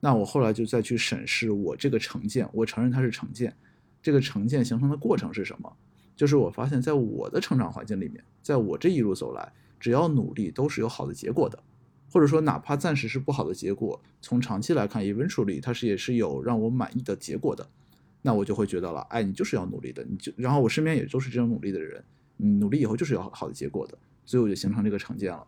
[0.00, 3.54] 那我后来就再去审视我这个成见，我承认它是成见，
[4.02, 5.76] 这个成见形成的过程是什么？
[6.16, 11.62] 就是我发现，在我的成长环境里面，在我这一路走来，只要努力都是有好的结果的，
[12.10, 17.68] 或者说哪怕暂时是不好的结果，从长期来看，eventually 它是也是有让我满意的结果的，
[18.22, 22.02] 那我就会觉得了，哎，你就是要努力的，你就然后我身边也都是这种努力的人，
[22.38, 25.46] 嗯，努力以后就是有好的结果的，所以我就形成这个成见了。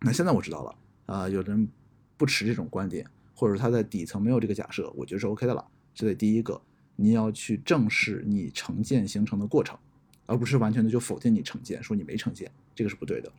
[0.00, 0.74] 那现在我知道了，
[1.04, 1.68] 啊，有的人
[2.16, 5.62] 不持这种观点，或者说他在底层没有这个假设，我觉得是 OK 的了，
[5.94, 6.58] 这得第一个。
[6.96, 9.78] 你要去正视你成见形成的过程，
[10.26, 13.32] 而不是完全的就否定你成见，说你没成见，这个是不对的。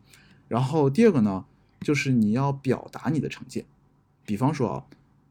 [0.48, 1.46] 然后第二个呢，
[1.82, 3.66] 就是你要表达你的成见。
[4.26, 4.86] 比方说啊，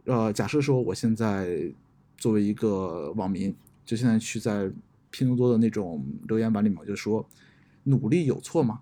[0.04, 1.72] 呃，假设说我现在
[2.16, 3.54] 作为一个网民，
[3.85, 4.70] 就现在去在
[5.11, 7.28] 拼多多的那种留言板里面就说，
[7.85, 8.80] 努力有错吗？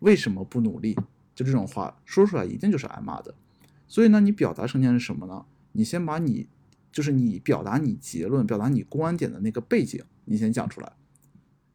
[0.00, 0.96] 为什么不努力？
[1.34, 3.34] 就这种话说出来，一定就是挨骂的。
[3.88, 5.46] 所以呢，你表达成见是什么呢？
[5.72, 6.46] 你先把你。
[6.92, 10.92] 就是你表达你结论、表达你观点的那个背景，你先讲出来。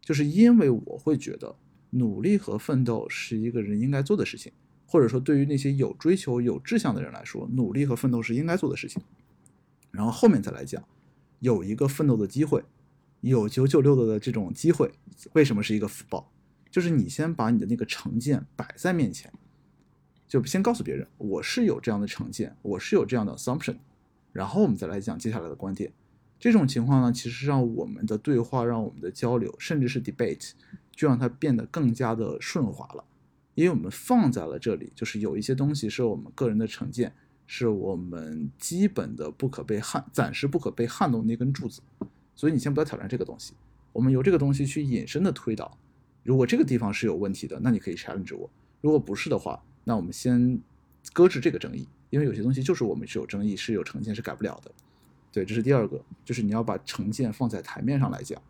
[0.02, 1.56] 就是因为我会觉得
[1.90, 4.52] 努力和奋斗是一个人应该做的事情，
[4.86, 9.02] 或者说对于那些有追求、有志向的人来说，努力和奋斗是应该做的事情。
[9.92, 10.84] 然后后面再来讲，
[11.40, 12.64] 有一个奋斗的机会，
[13.22, 14.92] 有九九六的这种机会，
[15.34, 16.32] 为什么是一个福报？
[16.70, 19.32] 就是你先把你的那个成见摆在面前，
[20.28, 23.78] 就先告诉别人，我是有这样的成见，我是有这样的 assumption。
[24.36, 25.94] 然后我们再来讲接下来的观点，
[26.38, 30.52] 这种情况呢，其实让我们的对话、让我们的交流，甚至是 debate，
[30.92, 33.06] 就让它变得更加的顺滑了。
[33.54, 37.14] 因为我们放在了这里，就是有一些东西是我们个人的成见，
[37.48, 41.82] 是我们基本的不可被撼、暂时不可被撼动那根柱子。
[42.36, 43.54] 所以你先不要挑战这个东西，
[43.94, 45.78] 我们由这个东西去引申的推导。
[46.24, 48.50] 如果这个地方是有问题的，那你可以 challenge 我；
[48.82, 50.60] 如果不是的话，那我们先
[51.14, 51.88] 搁置这个争议。
[52.16, 54.72] 因为有些东西就是我们是有争议、是有成见是改不了的，
[55.34, 58.42] 对，这是第二个，就是你要把成见放在台面上来讲。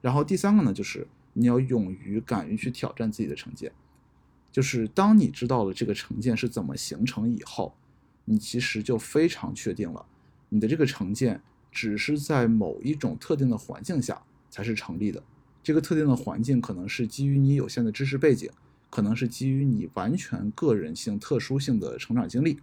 [0.00, 3.70] 然后第三个呢，就是你要勇于、敢于去挑战自己的成见。
[4.50, 7.72] 就是当你知道了这个成见是怎么形成以后，
[8.24, 10.04] 你其实就非常确定了，
[10.48, 14.20] 你的这个成见只是在某一种特定的环境下
[14.50, 15.22] 才是成立的。
[15.62, 18.50] 这个特定的环境可能是基于你有限的知识背景，
[18.90, 22.58] 可能是基于你完全个人性、特殊性的成长经历。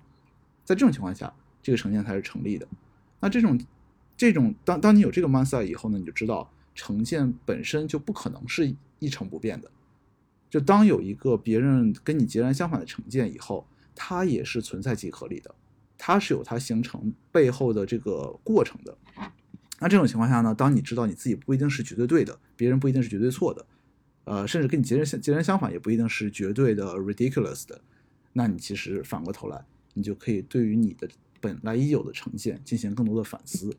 [0.69, 2.67] 在这种情况下，这个成见才是成立的。
[3.19, 3.59] 那这种，
[4.15, 9.71] 这种当当你有这个 mindset 以后呢，你就知道成见本身就不可能是一成不变的。
[10.47, 13.65] 就当有一个别人跟你截然相反的成见以后，
[13.95, 15.55] 它也是存在即合理的，
[15.97, 18.95] 它是有它形成背后的这个过程的。
[19.79, 23.65] 那这种情况下呢，当你知道你自己不一定是绝对对的，别人不一定是绝对错的，
[24.25, 27.81] 呃，甚至跟你截然截然相反，也不一定是绝对的 ridiculous 的，
[28.33, 29.65] 那你其实反过头来，
[29.99, 31.07] 你就可以对于你的
[31.39, 33.75] 本来已有的成见进行更多的反思。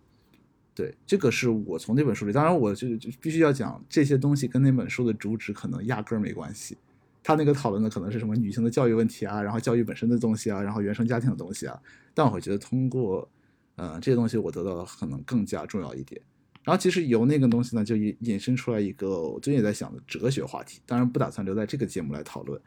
[0.75, 6.77] 对，这个是我从那本书里，当然我就就必须要讲这些东西跟那本书的主旨可能压根儿没关系。
[7.23, 11.79] 他那个讨论的可能是什么女性的教育问题啊，然后教育本身的东西啊，然后原生家庭的东西啊。
[12.15, 13.29] 但我会觉得通过
[13.77, 16.21] 呃这些东西，我得到的可能更加重要一点。
[16.65, 22.61] 然后其实由那个东西呢，就引引申出来一个我最近也在想的哲学话题，当然不打算留在这个节目来讨论，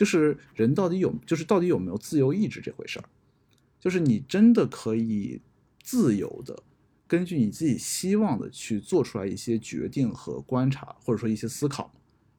[0.00, 3.04] 就是人到底有，就是到底有没有自由意志这回事儿，
[3.78, 5.42] 就是你真的可以
[5.82, 6.62] 自由的。
[7.06, 11.92] 根据你自己希望的去做出来一些决定和观察，或者说一些思考，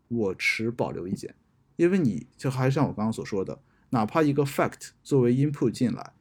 [0.07, 1.35] 我持保留意见，
[1.75, 6.13] 因为你就还是像我刚刚所说的，哪怕一个 fact 作为 input 进来，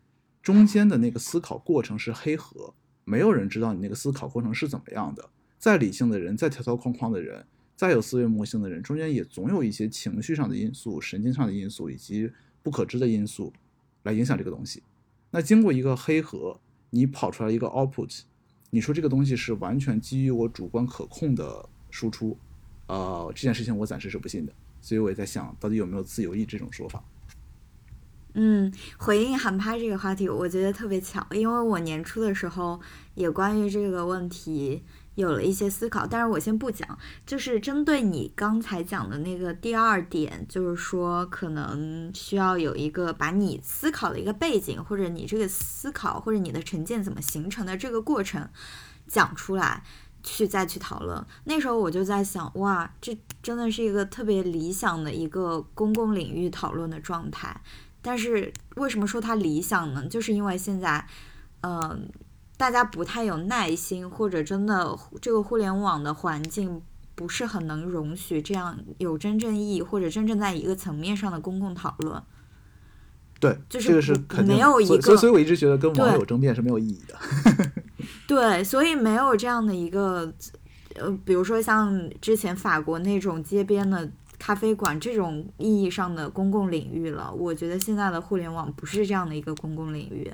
[0.43, 2.75] 中间的那个思考过程是黑盒，
[3.07, 5.31] 没有人知道你那个思考过程是怎么样的。
[5.59, 7.47] 再理性的人，再条条框框的人，
[7.81, 12.31] 再有思维模型的人，中间也总有一些情绪上的因素、神经上的因素以及
[12.63, 13.51] 不可知的因素
[14.03, 14.83] 来影响这个东西。
[15.31, 16.61] 那经过一个黑盒，
[16.91, 18.21] 你跑出来一个 output。
[18.69, 22.37] 你说这个东西是完全基于我主观可控的输出，
[22.87, 24.53] 呃，这件事情我暂时是不信的，
[24.83, 27.03] 所以我也在想到底有没有自由意这种说法。
[28.35, 32.79] 嗯，回应韩趴这个话题，我觉得特别巧，因为我年初的时候
[33.15, 34.83] 也关于这个问题。
[35.21, 48.49] 有了一些思考，但是我先不讲，就是针对你刚才讲的那个第二点，就是说可能需要有一个把你思考的一个背景，或者你这个思考或者你的成见怎么形成的这个过程
[49.07, 49.85] 讲出来，
[50.23, 51.25] 去再去讨论。
[51.45, 57.61] 那时候我就在想，哇，这真的是一个特别理想的一个公共领域讨论的状态。
[58.03, 60.07] 但是为什么说它理想呢？
[60.07, 61.07] 就是因为现在，
[61.61, 62.09] 嗯。
[62.61, 66.83] 大家不太有耐心，或者真的这个互联网的环境
[67.15, 72.23] 不是很能容许这样有真正意义或者真正在一个层面上的公共讨论。
[73.39, 77.19] 对，就是这个是没有一个，所以所以我一直觉得跟网友争辩是没有意义的。
[78.29, 80.31] 对，所以没有这样的一个，
[80.97, 84.07] 呃，比如说像之前法国那种街边的
[84.39, 87.33] 咖啡馆这种意义上的公共领域了。
[87.33, 90.31] 我觉得现在的互联网不是这样的一个公共领域。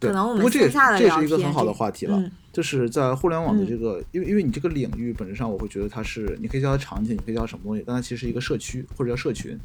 [0.00, 9.58] 对，不过这也这是一个很好的话题了，就是在互联网的这个，因为因为你这个领域本质上，我会觉得它是，你可以叫它场景，你可以叫它什么东西，但它其实是一个社区或者叫社群，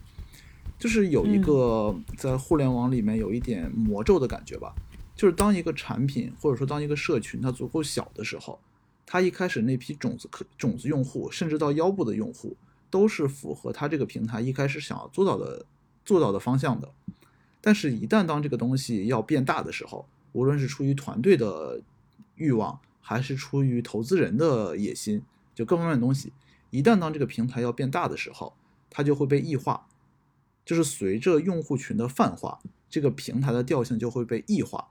[0.80, 4.74] 就是有一个在互联网里面有一点魔咒的感觉吧，
[5.16, 8.60] 就是当一个产品或者说当一个社群它足够小的时候，
[9.06, 12.58] 它一开始那批种子客种子用户，甚至到腰部的用户，
[12.90, 15.64] 都是符合它这个平台一开始想要做到的
[16.04, 16.90] 做到的方向的，
[17.62, 21.82] 但是，一旦当这个东西要变大的时候，无论是出于团队的
[22.36, 25.24] 欲望，还是出于投资人的野心，
[25.56, 26.34] 就各方面的东西，
[26.70, 28.56] 一旦当这个平台要变大的时候，
[28.90, 29.88] 它就会被异化，
[30.66, 32.60] 就是随着用户群的泛化，
[32.90, 34.90] 这个平台的调性就会被异化。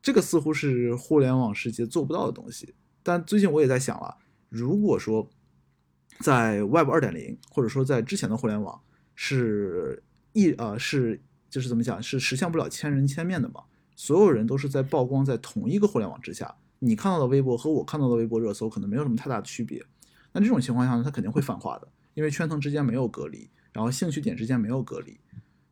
[0.00, 2.74] 这个似乎是互联网世界做不到的东西。
[3.02, 4.16] 但最近我也在想了，
[4.48, 5.28] 如果说
[6.20, 8.80] 在 Web 二点零，或者说在之前的互联网，
[9.14, 10.02] 是
[10.32, 11.20] 一呃是
[11.50, 13.64] 就是怎么讲，是实现不了千人千面的嘛？
[13.94, 19.84] 所有人都是在曝光在同一个互联网之下，你看到的微博和我看到的微博热搜可能没有什么太大的区别。
[20.32, 25.18] 那这种情况下呢，它肯定会泛化的，因为圈层之间没有隔离，然后兴趣点之间没有隔离。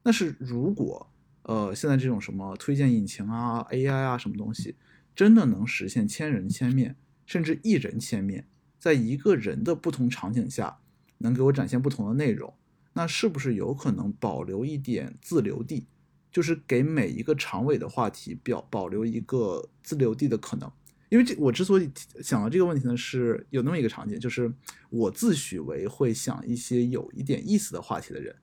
[0.02, 1.06] 但是如果
[1.42, 4.76] 呃现在这种什么推荐引擎啊、AI 啊什么东西，
[5.16, 6.96] 真的能实现千人千面，
[7.26, 8.46] 甚至一人千面，
[8.78, 10.78] 在一个人的不同场景下
[11.18, 12.52] 能给我展现不同的内容，
[12.92, 15.86] 那是不是有可能保留一点自留地？
[16.30, 20.70] 就是给每一个长尾的话题表保留一个自留地的可能，
[21.08, 21.90] 因为这我之所以
[22.22, 24.52] 想到这个问题呢，是有那么一个场景，就是
[24.90, 28.34] 我自诩为会想一些有一点意思的话题的人，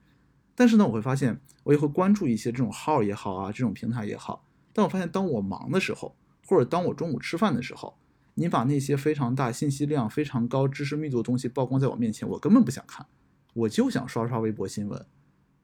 [0.53, 6.15] 但是呢，我会发现我也会关注一些这种号也好啊，这种平台也好，但我发现当我忙的时候，
[6.45, 7.97] 或者当我中午吃饭的时候，
[8.33, 13.05] 你把那些非常大信息量非常高、知识密度的东西曝光在我面前，我根本不想看，
[13.53, 15.05] 我就想刷刷微博新闻，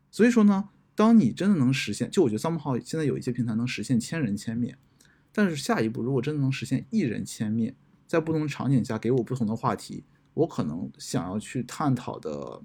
[0.09, 0.69] 所以说呢。
[0.95, 4.77] 当你真的能实现，就我觉得 somehow 现在有一些平台能实现千人千面，
[5.31, 7.75] 但是下一步如果真的能实现一人千面，
[8.05, 10.03] 在不同场景下给我不同的话题，
[10.35, 12.61] 我可能想要去探讨的，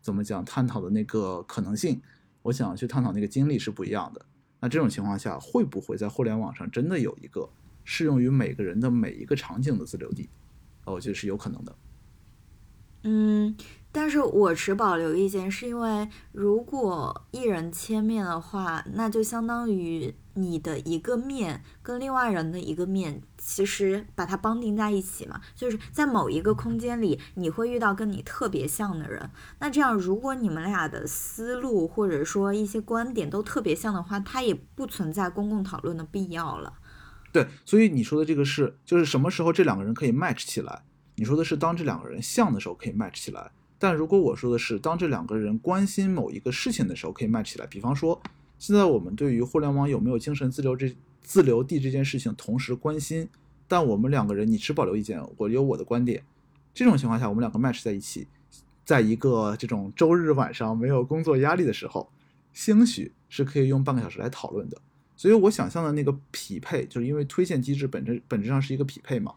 [0.00, 0.44] 怎么讲？
[0.44, 2.00] 探讨的那个可能性，
[2.42, 4.24] 我想要去探讨那个经历是不一样的。
[4.60, 7.48] 那这种情况下，会不会在互联网上真的有一个
[7.84, 10.28] 适用于每个人的每一个场景的自留地？
[10.84, 11.76] 我觉得是有可能的。
[13.02, 13.56] 嗯。
[13.90, 29.30] 但是我持保留意见，是因为如果一人切面的话，那就相当于你的一个面跟另外人的一个面，其实把它绑定在一起嘛，就是在某一个空间里，你会遇到跟你特别像的人。
[29.58, 36.74] 那这样，如果你们俩的思路或者说一些观点都特别像的话，它也不存在公共讨论的必要了。
[37.32, 40.82] 对，所以你说的这个是，就是什么时候这两个人可以 match 起来？
[41.16, 43.50] 你说的是当这两个人像的时候可以 match 起来。
[43.78, 47.66] 但如果我说的是，当这两个人关心某一个事情的时候，可以 match 起来。
[47.66, 48.20] 比方说，
[48.58, 53.28] 现在我们对于互联网有没有精神自留这自留地这件事情同时关心，
[53.68, 56.22] 但我们两个人你持保留意见，我有我的观点。
[56.74, 58.26] 这种情况下，我们两个 match 在一起，
[58.84, 62.10] 在一个这种周日晚上没有工作压力的时候，
[62.52, 64.80] 兴许是可以用半个小时来讨论的。
[65.16, 69.34] 所以我想象的那个匹配，就是因为推荐机制本质本质上是一个匹配嘛。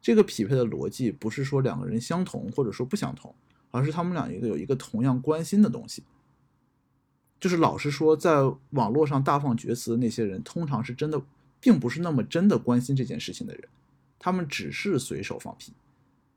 [0.00, 3.34] 这个匹配的逻辑不是说两个人相同或者说不相同。
[3.74, 6.04] 而是他们俩一个有一个同样关心的东西，
[7.40, 8.36] 就是老实说，在
[8.70, 11.20] 网络上大放厥词的那些人，通常是真的，
[11.58, 13.64] 并不是那么真的关心这件事情的人，
[14.16, 15.72] 他们只是随手放屁。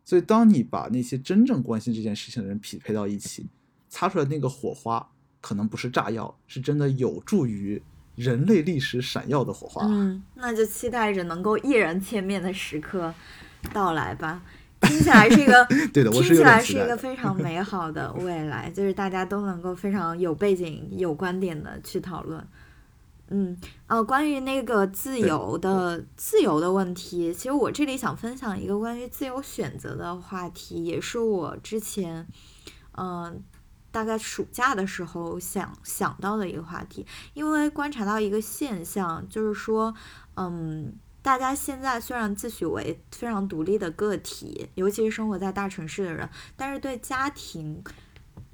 [0.03, 3.45] 所以，当你把那些真正关心这件事情的人匹配到一起，
[3.87, 5.07] 擦出来那个火花，
[5.39, 7.79] 可能不是炸药，是真的有助于
[8.15, 9.85] 人类历史闪耀的火花。
[9.85, 13.13] 嗯，那就期待着能够一人见面的时刻
[13.71, 14.41] 到来吧。
[14.81, 22.45] 听起来是一个， 对的，听起来是一个非常美好的 未来，就是大家都能够非常有背景、有观点的去讨论。
[23.29, 23.57] 嗯，
[23.87, 32.25] 呃，关于那个自由的自由的问题，其实我这里想分享一个关于自由选择的话题，也是我之前，
[32.97, 33.41] 嗯，
[33.91, 39.93] 大概暑假的时候想想到的一个话题，因为观察到一个现象，就是说，
[40.35, 40.93] 嗯。
[41.27, 47.83] 大家现在虽然自诩为非常独立的个体，尤其是生活在大城市的人，但是对家庭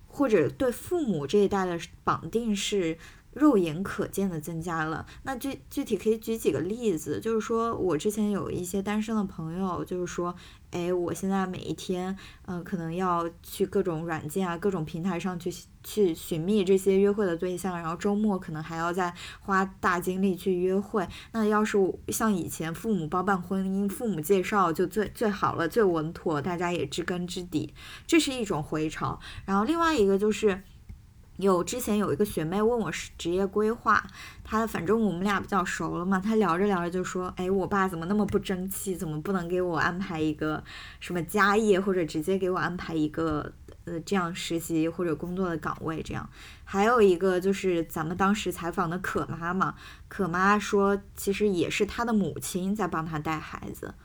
[0.08, 2.98] 或者对父母这一代的绑定是。
[3.34, 10.36] 肉眼可见的增加了，那具具体可以举几个例子，就是说我之前有一些单身的朋友，就是说，
[10.72, 12.16] 哎，我现在每一天，
[12.46, 15.52] 嗯，可能要去各种软件啊、各种平台上去
[15.84, 21.08] 去寻觅这些约会的对象，然后周末可能还要再花大精力去约会。
[21.32, 21.78] 那要是
[22.10, 27.74] 像以前父母包办婚姻、父母介绍就最最好了、最稳妥，大家也知根知底，
[28.06, 29.20] 这是一种回潮。
[29.46, 30.64] 然后另外一个就是。
[31.38, 34.06] 有之前有一个学妹问我是职业规划，
[34.44, 40.64] 她反正我们俩比较熟了嘛，她聊着聊着就说，哎，我爸怎么那么不争气，怎么不能给我安排一个
[41.00, 43.52] 什么家业，或者直接给我安排一个
[43.86, 46.30] 呃这样实习或者工作的岗位这样。
[46.64, 49.74] 还有一个就是咱们当时采访的可妈嘛，
[50.08, 53.96] 可妈说其实也是她的母亲在帮她带孩子。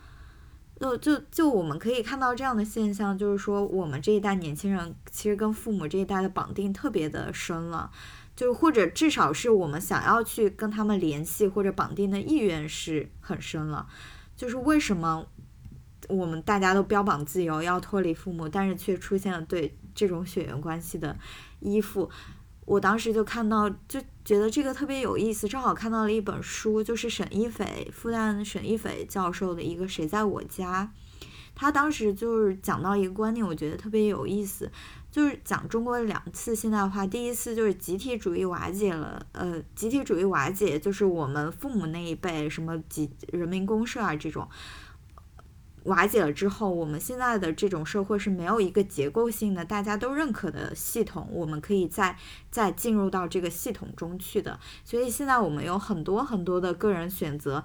[0.80, 7.90] 就就就我们可以看到这样的现象，就是说我们这一代年轻人其实跟父母这一代的绑定特别的深了，
[8.36, 13.88] 就或者至少是我们想要去跟他们联系或者绑定的意愿是很深了。
[14.36, 15.26] 就是为什么
[16.08, 21.16] 我们大家都标榜自由要脱离父母，但是却出现了对这种血缘关系的
[21.58, 22.08] 依附？
[22.64, 25.48] 我当时就看到，就觉得这个特别有意思。
[25.48, 30.92] 正好看到了一本书，就是沈一斐，复旦沈一斐教授的一个《谁在我家》。
[31.54, 34.70] 他当时就是讲到一个观念，我觉得特别有意思，
[35.10, 37.06] 就是讲中国两次现代化。
[37.06, 44.46] 第一次就是集体主义瓦解了，呃，集体主义瓦解就是我们父母那一辈，什么集人民公社啊这种。
[45.84, 52.16] 瓦解了之后，我们现在的这种社会是没有一个结构性的、大家都认可的系统，我们可以再
[52.50, 54.58] 再进入到这个系统中去的。
[54.84, 57.64] 所以现在我们有很多很多的个人选择，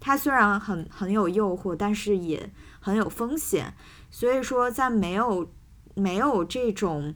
[0.00, 2.50] 它虽然很很有诱惑，但是也
[2.80, 3.74] 很有风险。
[4.10, 5.50] 所以说，在没有
[5.94, 7.14] 没有这种。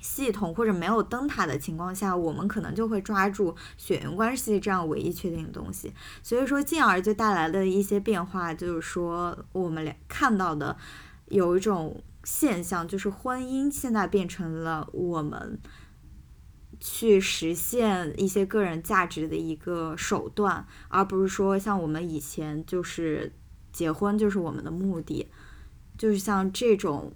[0.00, 5.92] 系统或者没有灯塔的情况下，我们可能就会抓住血缘关系这样唯一确定的东西，
[6.22, 10.76] 所以说进而就带来的一些变化，就是说我们俩看到的
[11.26, 15.58] 有一种现象，就是婚姻现在变成了我们
[16.80, 23.32] 去实现一些个人价值的一个手段，而不是说像我们以前就是
[23.72, 25.28] 结婚就是我们的目的，
[25.96, 27.12] 就是像这种。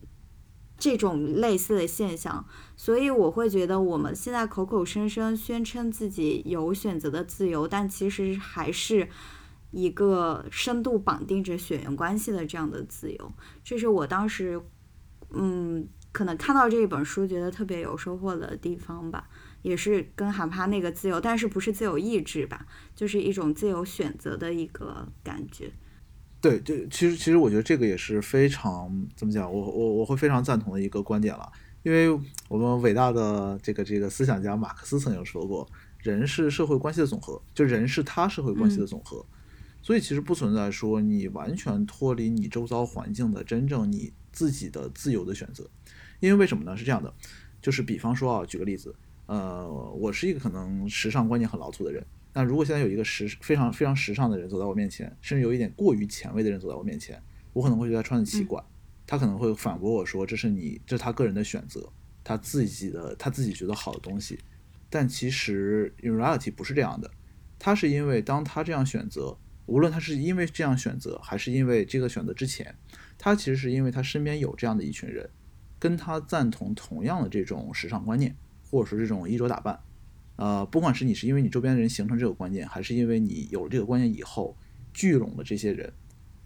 [0.82, 9.08] 这种类似的现象，所以我会觉得我们现在口口声声宣称自己有选择的自由，但其实还是
[9.70, 13.32] 一个深度绑定着血缘关系的这样的自由。
[13.62, 14.60] 这是我当时，
[15.30, 19.28] 嗯，可能看到这一本书觉得特别有收获的地方吧，
[19.62, 22.66] 也是跟韩帕那个自由，但是不是自由意志吧，
[22.96, 25.70] 就是一种自由选择的一个感觉。
[26.42, 31.52] 对，就其实其实我觉得这个也是非常怎么讲，我我我会非常赞同的一个观点了，
[31.84, 32.10] 因为
[32.48, 35.64] 我们伟大的这个这个思想家马克思曾经说过，
[36.00, 39.24] 人是社会关系的总和，就人是他社会关系的总和，
[39.82, 45.70] 所以其实不存在说你完全脱离你周遭环境的真正你自己的自由的选择，
[46.18, 46.76] 因为为什么呢？
[46.76, 47.14] 是这样的，
[47.60, 48.92] 就是比方说啊，举个例子，
[49.26, 52.04] 呃，我是一个可能时尚观念很老土的人。
[52.34, 57.22] 那如果现在有一个时非常非常时尚的人走在我面前，甚至有一点过于前卫的人走在我面前，
[57.52, 58.62] 我可能会觉得他穿的奇怪，
[59.06, 61.92] 他可能会反驳我说这是你这是他个人的选择，
[62.24, 64.38] 他自己的他自己觉得好的东西。
[64.88, 67.10] 但其实 in reality 不是这样的，
[67.58, 72.74] 他是因为当他这样选择，无论他是因为这样选择，还是因为这个选择之前，
[73.18, 75.28] 他其实是因为他身边有这样的一群人，
[75.78, 78.36] 跟他赞同同样的这种时尚观念，
[78.70, 79.78] 或者说这种衣着打扮。
[80.42, 84.56] 呃，不管是你是因为你周边的人形成这个观念，还是因为你有了这个观念以后
[84.92, 85.92] 聚拢的这些人，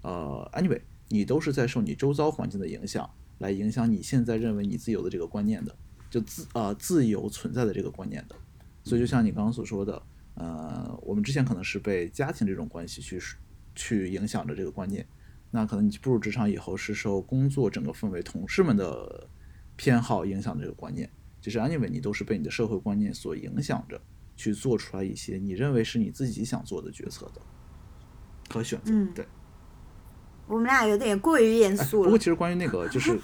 [0.03, 0.79] 呃，anyway，
[1.09, 5.75] 你都是在受你周遭环境的影响，来影响你现在认为你自由的这个观念的，
[6.11, 8.37] 就自呃自由存在的这个观念的。
[8.85, 10.03] 所以就像你刚刚所说的，
[10.35, 13.19] 呃，我们之前可能是被家庭这种关系去
[13.75, 15.07] 去影响着这个观念，
[15.51, 19.27] 那可能你步入职场以后是受工作整个氛围、同事们的
[19.75, 21.09] 偏好影响这个观念。
[21.47, 24.01] 其实，anyway，你都是被你的社会观念所影响着，
[24.35, 27.41] 去做出来一些你认为是你自己想做的决策的
[28.53, 28.91] 和选择。
[28.91, 29.25] 嗯，对。
[30.49, 32.07] 我们俩有点过于严肃了。
[32.07, 33.17] 不过，其实关于那个，就是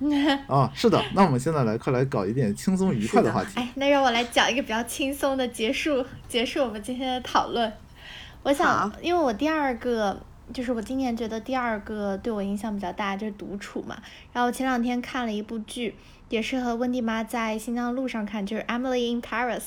[0.48, 0.98] 啊，是的。
[1.14, 3.50] 那我们现在来，快来搞一点轻松愉快的话题。
[3.56, 7.70] 哎，那让我来讲一个比较轻松的结束，结束我们今天的讨论。
[8.44, 10.18] 我想，因为我第二个，
[10.54, 13.98] 就是我今年觉得第二个对我影响比较大，就是独处嘛。
[14.32, 15.94] 然后前两天看了一部剧。
[16.28, 19.58] 也是和温蒂妈在新疆的路上看，就是《Emily in Paris》，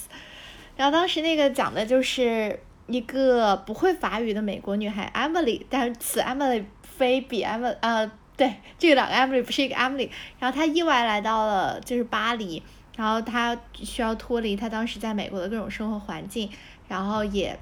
[0.76, 12.62] 然后当时那个讲的就是一个不会法语的美国女孩 Emily，但是此 Emily 非彼 Emily，呃，对，这两个 Emily 不是一个 Emily，然后她意外来到了就是巴黎，
[12.98, 16.50] 然后她需要脱离她当时在美国的各种生活环境，
[16.88, 17.58] 然后也。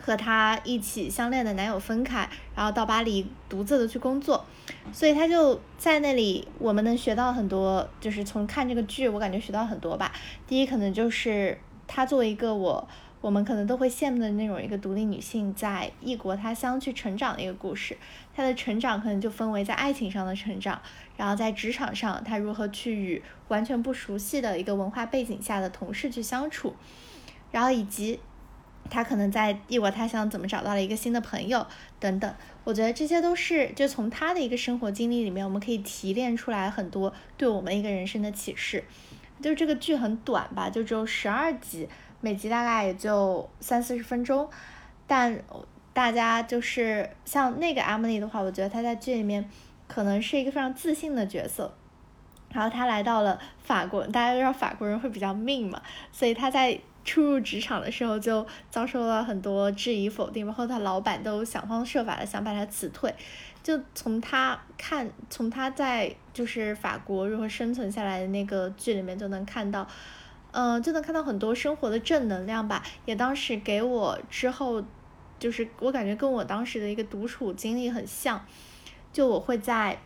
[0.00, 4.44] 和他一起相恋的男友分开，然后到巴黎独自的去工作，
[4.92, 6.46] 所以他就在那里。
[6.58, 10.12] 我们能学到很多，就是从看这个剧，我感觉学到很多吧。
[10.46, 12.88] 第一，可能就是她作为一个我，
[13.20, 17.96] 我们可能都会羡慕的那种一个独立女性，在异国他乡去成长的一个故事。
[18.34, 20.80] 她的成长可能就分为在爱情上的成长，
[21.16, 26.74] 然后在职场上，她如何去与完全不熟悉的一个文化背景下的同事去相处，
[27.50, 28.20] 然后以及。
[28.90, 31.66] 他可能在异国他乡怎么找到了一个新的朋友
[32.00, 32.34] 等等，
[32.64, 38.82] 我觉得这些都是就从他的一个生活经历里面，我们可以提炼出来很多对我们一个人生的启示。
[39.40, 41.88] 就是这个剧很短吧，就只有十二集，
[42.20, 44.48] 每集大概也就三四十分钟，
[45.06, 45.40] 但
[45.92, 49.48] 大家就是像那个 Emily 的话，我觉得她在剧里面
[49.86, 51.74] 可能是一个非常自信的角色。
[52.52, 56.80] 然后她来到了法国，大家都知道法国人会比较命嘛，所以她在。
[57.08, 63.14] 初入职场的时候就遭受了很多质疑否定，然后他老板都想方设法的想把他辞退。
[63.62, 69.88] 就从他看，从他在就是法国如何生存下来的那个剧里面就能看到，
[70.50, 72.82] 嗯，就能看到很多生活的正能量吧。
[73.06, 74.84] 也当时给我之后，
[75.38, 78.44] 就是我感觉跟我当时的一个独处经历很像。
[79.12, 79.98] 就我会在，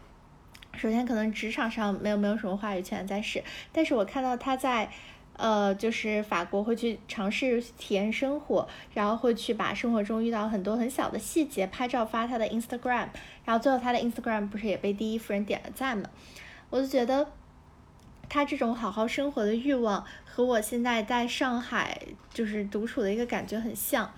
[0.75, 3.43] 首先可能职场上没有没有什么话语权但是，
[3.73, 4.89] 但是我看到他在。
[5.37, 13.09] 呃，就是法国会去尝试体验生活，然后会去把生活中遇到很多很小的细节拍照发他的 Instagram，
[13.45, 16.11] 然后最后他的 Instagram 不是也被第一夫人点了赞嘛？
[16.71, 17.27] 我就觉得
[18.29, 22.01] 他这种好好生活的欲望和我现在在上海
[22.33, 24.13] 就是独处的一个感觉很像，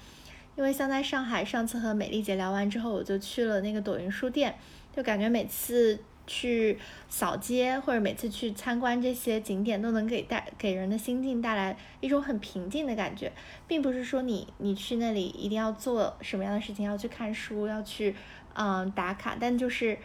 [0.56, 4.54] 因为像在上海上次和美丽姐聊完之后，我就去了那个抖音书店，
[4.94, 5.98] 就感觉每次。
[6.26, 13.30] 去扫街或者每次去参观这些景点，都能给带给人的心境带来一种很平静的感觉，
[13.68, 18.14] 并不是说你你去那里一定要做什么样的事情，要去看书，要去
[18.54, 19.98] 嗯打卡，但就是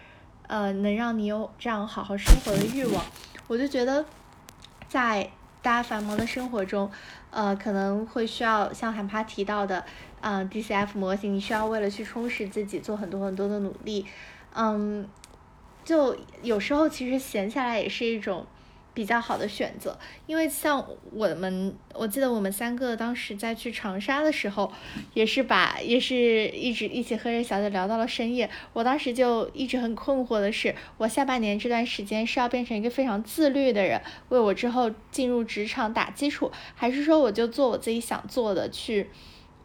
[0.47, 3.03] 呃能让你有这样好好生活的欲望。
[3.47, 4.05] 我就觉得
[4.87, 5.29] 在
[5.61, 6.91] 大家繁忙的生活中，
[7.31, 9.85] 呃可能会需要像韩帕提到的，
[10.21, 14.05] 嗯 DCF 模型，你需要为了去充实自己做很多很多的努力，
[14.53, 15.07] 嗯。
[15.89, 18.45] 就有时候其实闲下来也是一种
[18.93, 24.71] 比较好的选择，因为像我们，我记得我们三个当时在去长沙的时候，
[25.15, 28.47] 也是把也是一直一起喝着小酒聊到了深夜。
[28.73, 39.09] 我当时就一直很困惑的是，我下半年这段时间是要变成一个非常自律的人，为我之后进入职场打基础，还是说我就做我自己想做的去，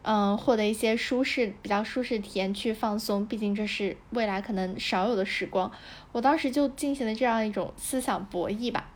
[0.02, 5.72] 嗯，获得一些舒适、比较舒适体验去放松，毕竟这是未来可能少有的时光。
[6.14, 8.86] 我当时就进行了这样一种思想博弈吧，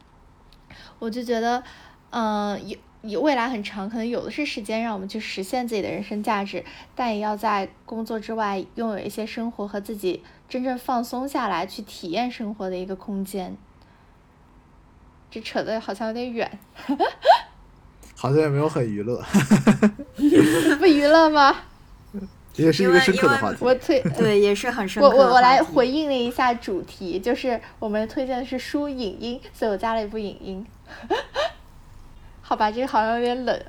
[1.01, 1.61] 我就觉得，
[2.11, 6.65] 嗯，有有未来很长，可能有的是时间让我们去实现自己的人生价值，
[6.95, 13.57] 但也要在工作之外拥有一些生活和自己真正放松下来去体验生活的一个空间。
[15.29, 16.59] 这扯的好像有点远。
[18.15, 19.21] 好像也没有很娱乐，
[20.79, 21.57] 不娱乐吗？
[22.59, 23.59] 也是一个深刻的话题。
[23.61, 25.09] 我推对， 也是很深刻。
[25.09, 30.67] 我我我来回应了一下主题，就是我们推荐的是书影音，所以我加了一部影音。
[32.43, 33.63] 好吧，这个好像有点冷。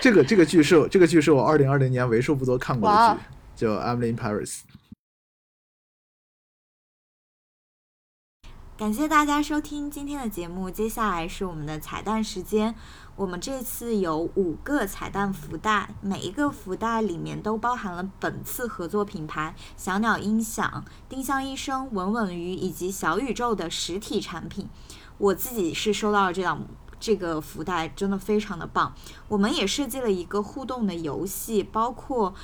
[0.00, 3.18] 这个这个剧是这个剧是我二零二零年为数不多看过的
[3.56, 4.58] 剧，叫《Emily in Paris》。
[8.78, 12.74] 感谢大家收听今天的节目，接下来是我们的彩蛋时间。
[13.16, 24.68] 我们这次有五个彩蛋福袋，每一个福袋里面都包含了本次合作品牌小鸟音响、丁香医生、稳稳鱼以及小宇宙的实体产品。
[25.16, 26.60] 我自己是收到了这两
[27.00, 28.94] 这个福袋，真的非常的棒。
[29.28, 32.34] 我们也设计了一个互动的游戏，包括。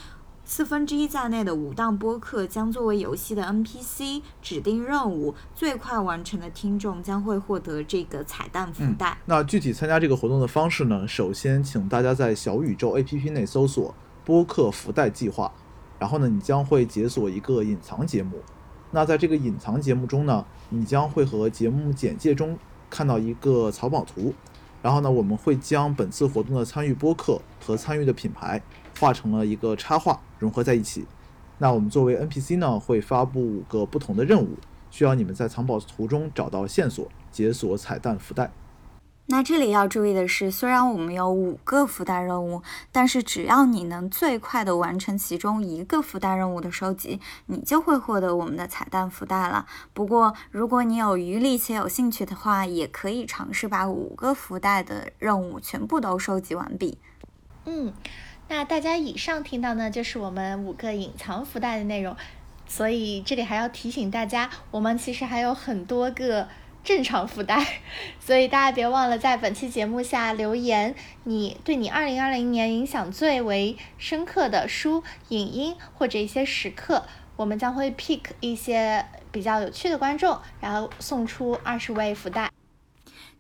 [0.45, 9.17] 四分之一在内的五档播客将作为游戏的 NPC，指定任务最快完成的听众将会获得这个彩蛋福袋。
[9.25, 11.07] 那具体参加这个活动的方式呢？
[11.07, 15.51] 首先，请大家在小宇宙 APP 内搜索“播客福袋计划”，
[15.99, 18.43] 然后呢，你将会解锁一个隐藏节目。
[18.91, 22.59] 那在这个隐藏节目中呢，你将会和节目简介中
[22.91, 24.35] 看到一个草稿图，
[24.83, 28.61] 然后呢，我们会将本次活动的参与播客和参与的品牌。
[29.03, 31.05] 画成了一个插画，融合在一起。
[31.59, 34.51] 那我们作为 NPC 呢，会发布五个不同的任务，
[34.93, 38.53] 需要你们在藏宝图中找到线索，解锁彩蛋福袋。
[39.27, 49.67] 那这里要注意的是，虽然我们有五个福袋任务，但是只要你能最快的完成其中一个福袋任务的收集，你就会获得我们的彩蛋福袋了。
[49.93, 56.97] 不过，如果你有余力且有兴趣的话，也可以尝试把五个福袋的任务全部都收集完毕。
[57.65, 57.93] 嗯。
[58.55, 62.15] 那大家以上听到呢，就是我们五个隐藏福袋的内容，
[62.67, 66.47] 所以这里还要提醒大家，我们其实还有很多个
[66.85, 67.67] 正常福袋，
[68.21, 70.95] 所以大家别忘了在本期节目下留言，
[71.25, 82.51] 你对你二零二零年影响最为深刻的书、影音或者一些时刻，我们将会 pick 一些比较有趣的观众，然后送出二十位福袋。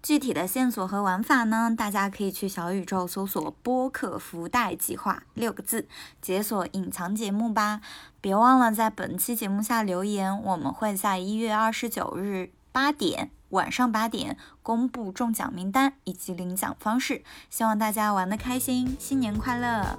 [0.02, 1.72] 具体的线索和玩法呢？
[1.76, 5.86] 大家可以去小宇宙搜索“播客福袋计划”六个字，
[6.20, 7.80] 解锁隐藏节目吧。
[8.20, 17.22] 别忘了在本期节目下留言，我们会在一月二十九日八点晚上八点公布中奖名单以及领奖方式。
[17.48, 19.98] 希望大家玩的开心，新年快乐！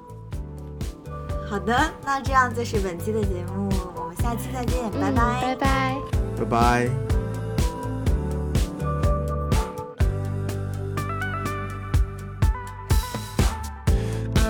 [1.50, 5.98] 好的，那这样就是本期的节目，我们下期再见，拜拜，拜拜，
[6.38, 7.23] 拜拜。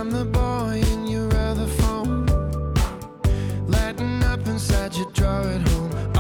[0.04, 2.26] I'm the boy in your other phone.
[3.68, 6.12] Lighting up inside your drawer at home.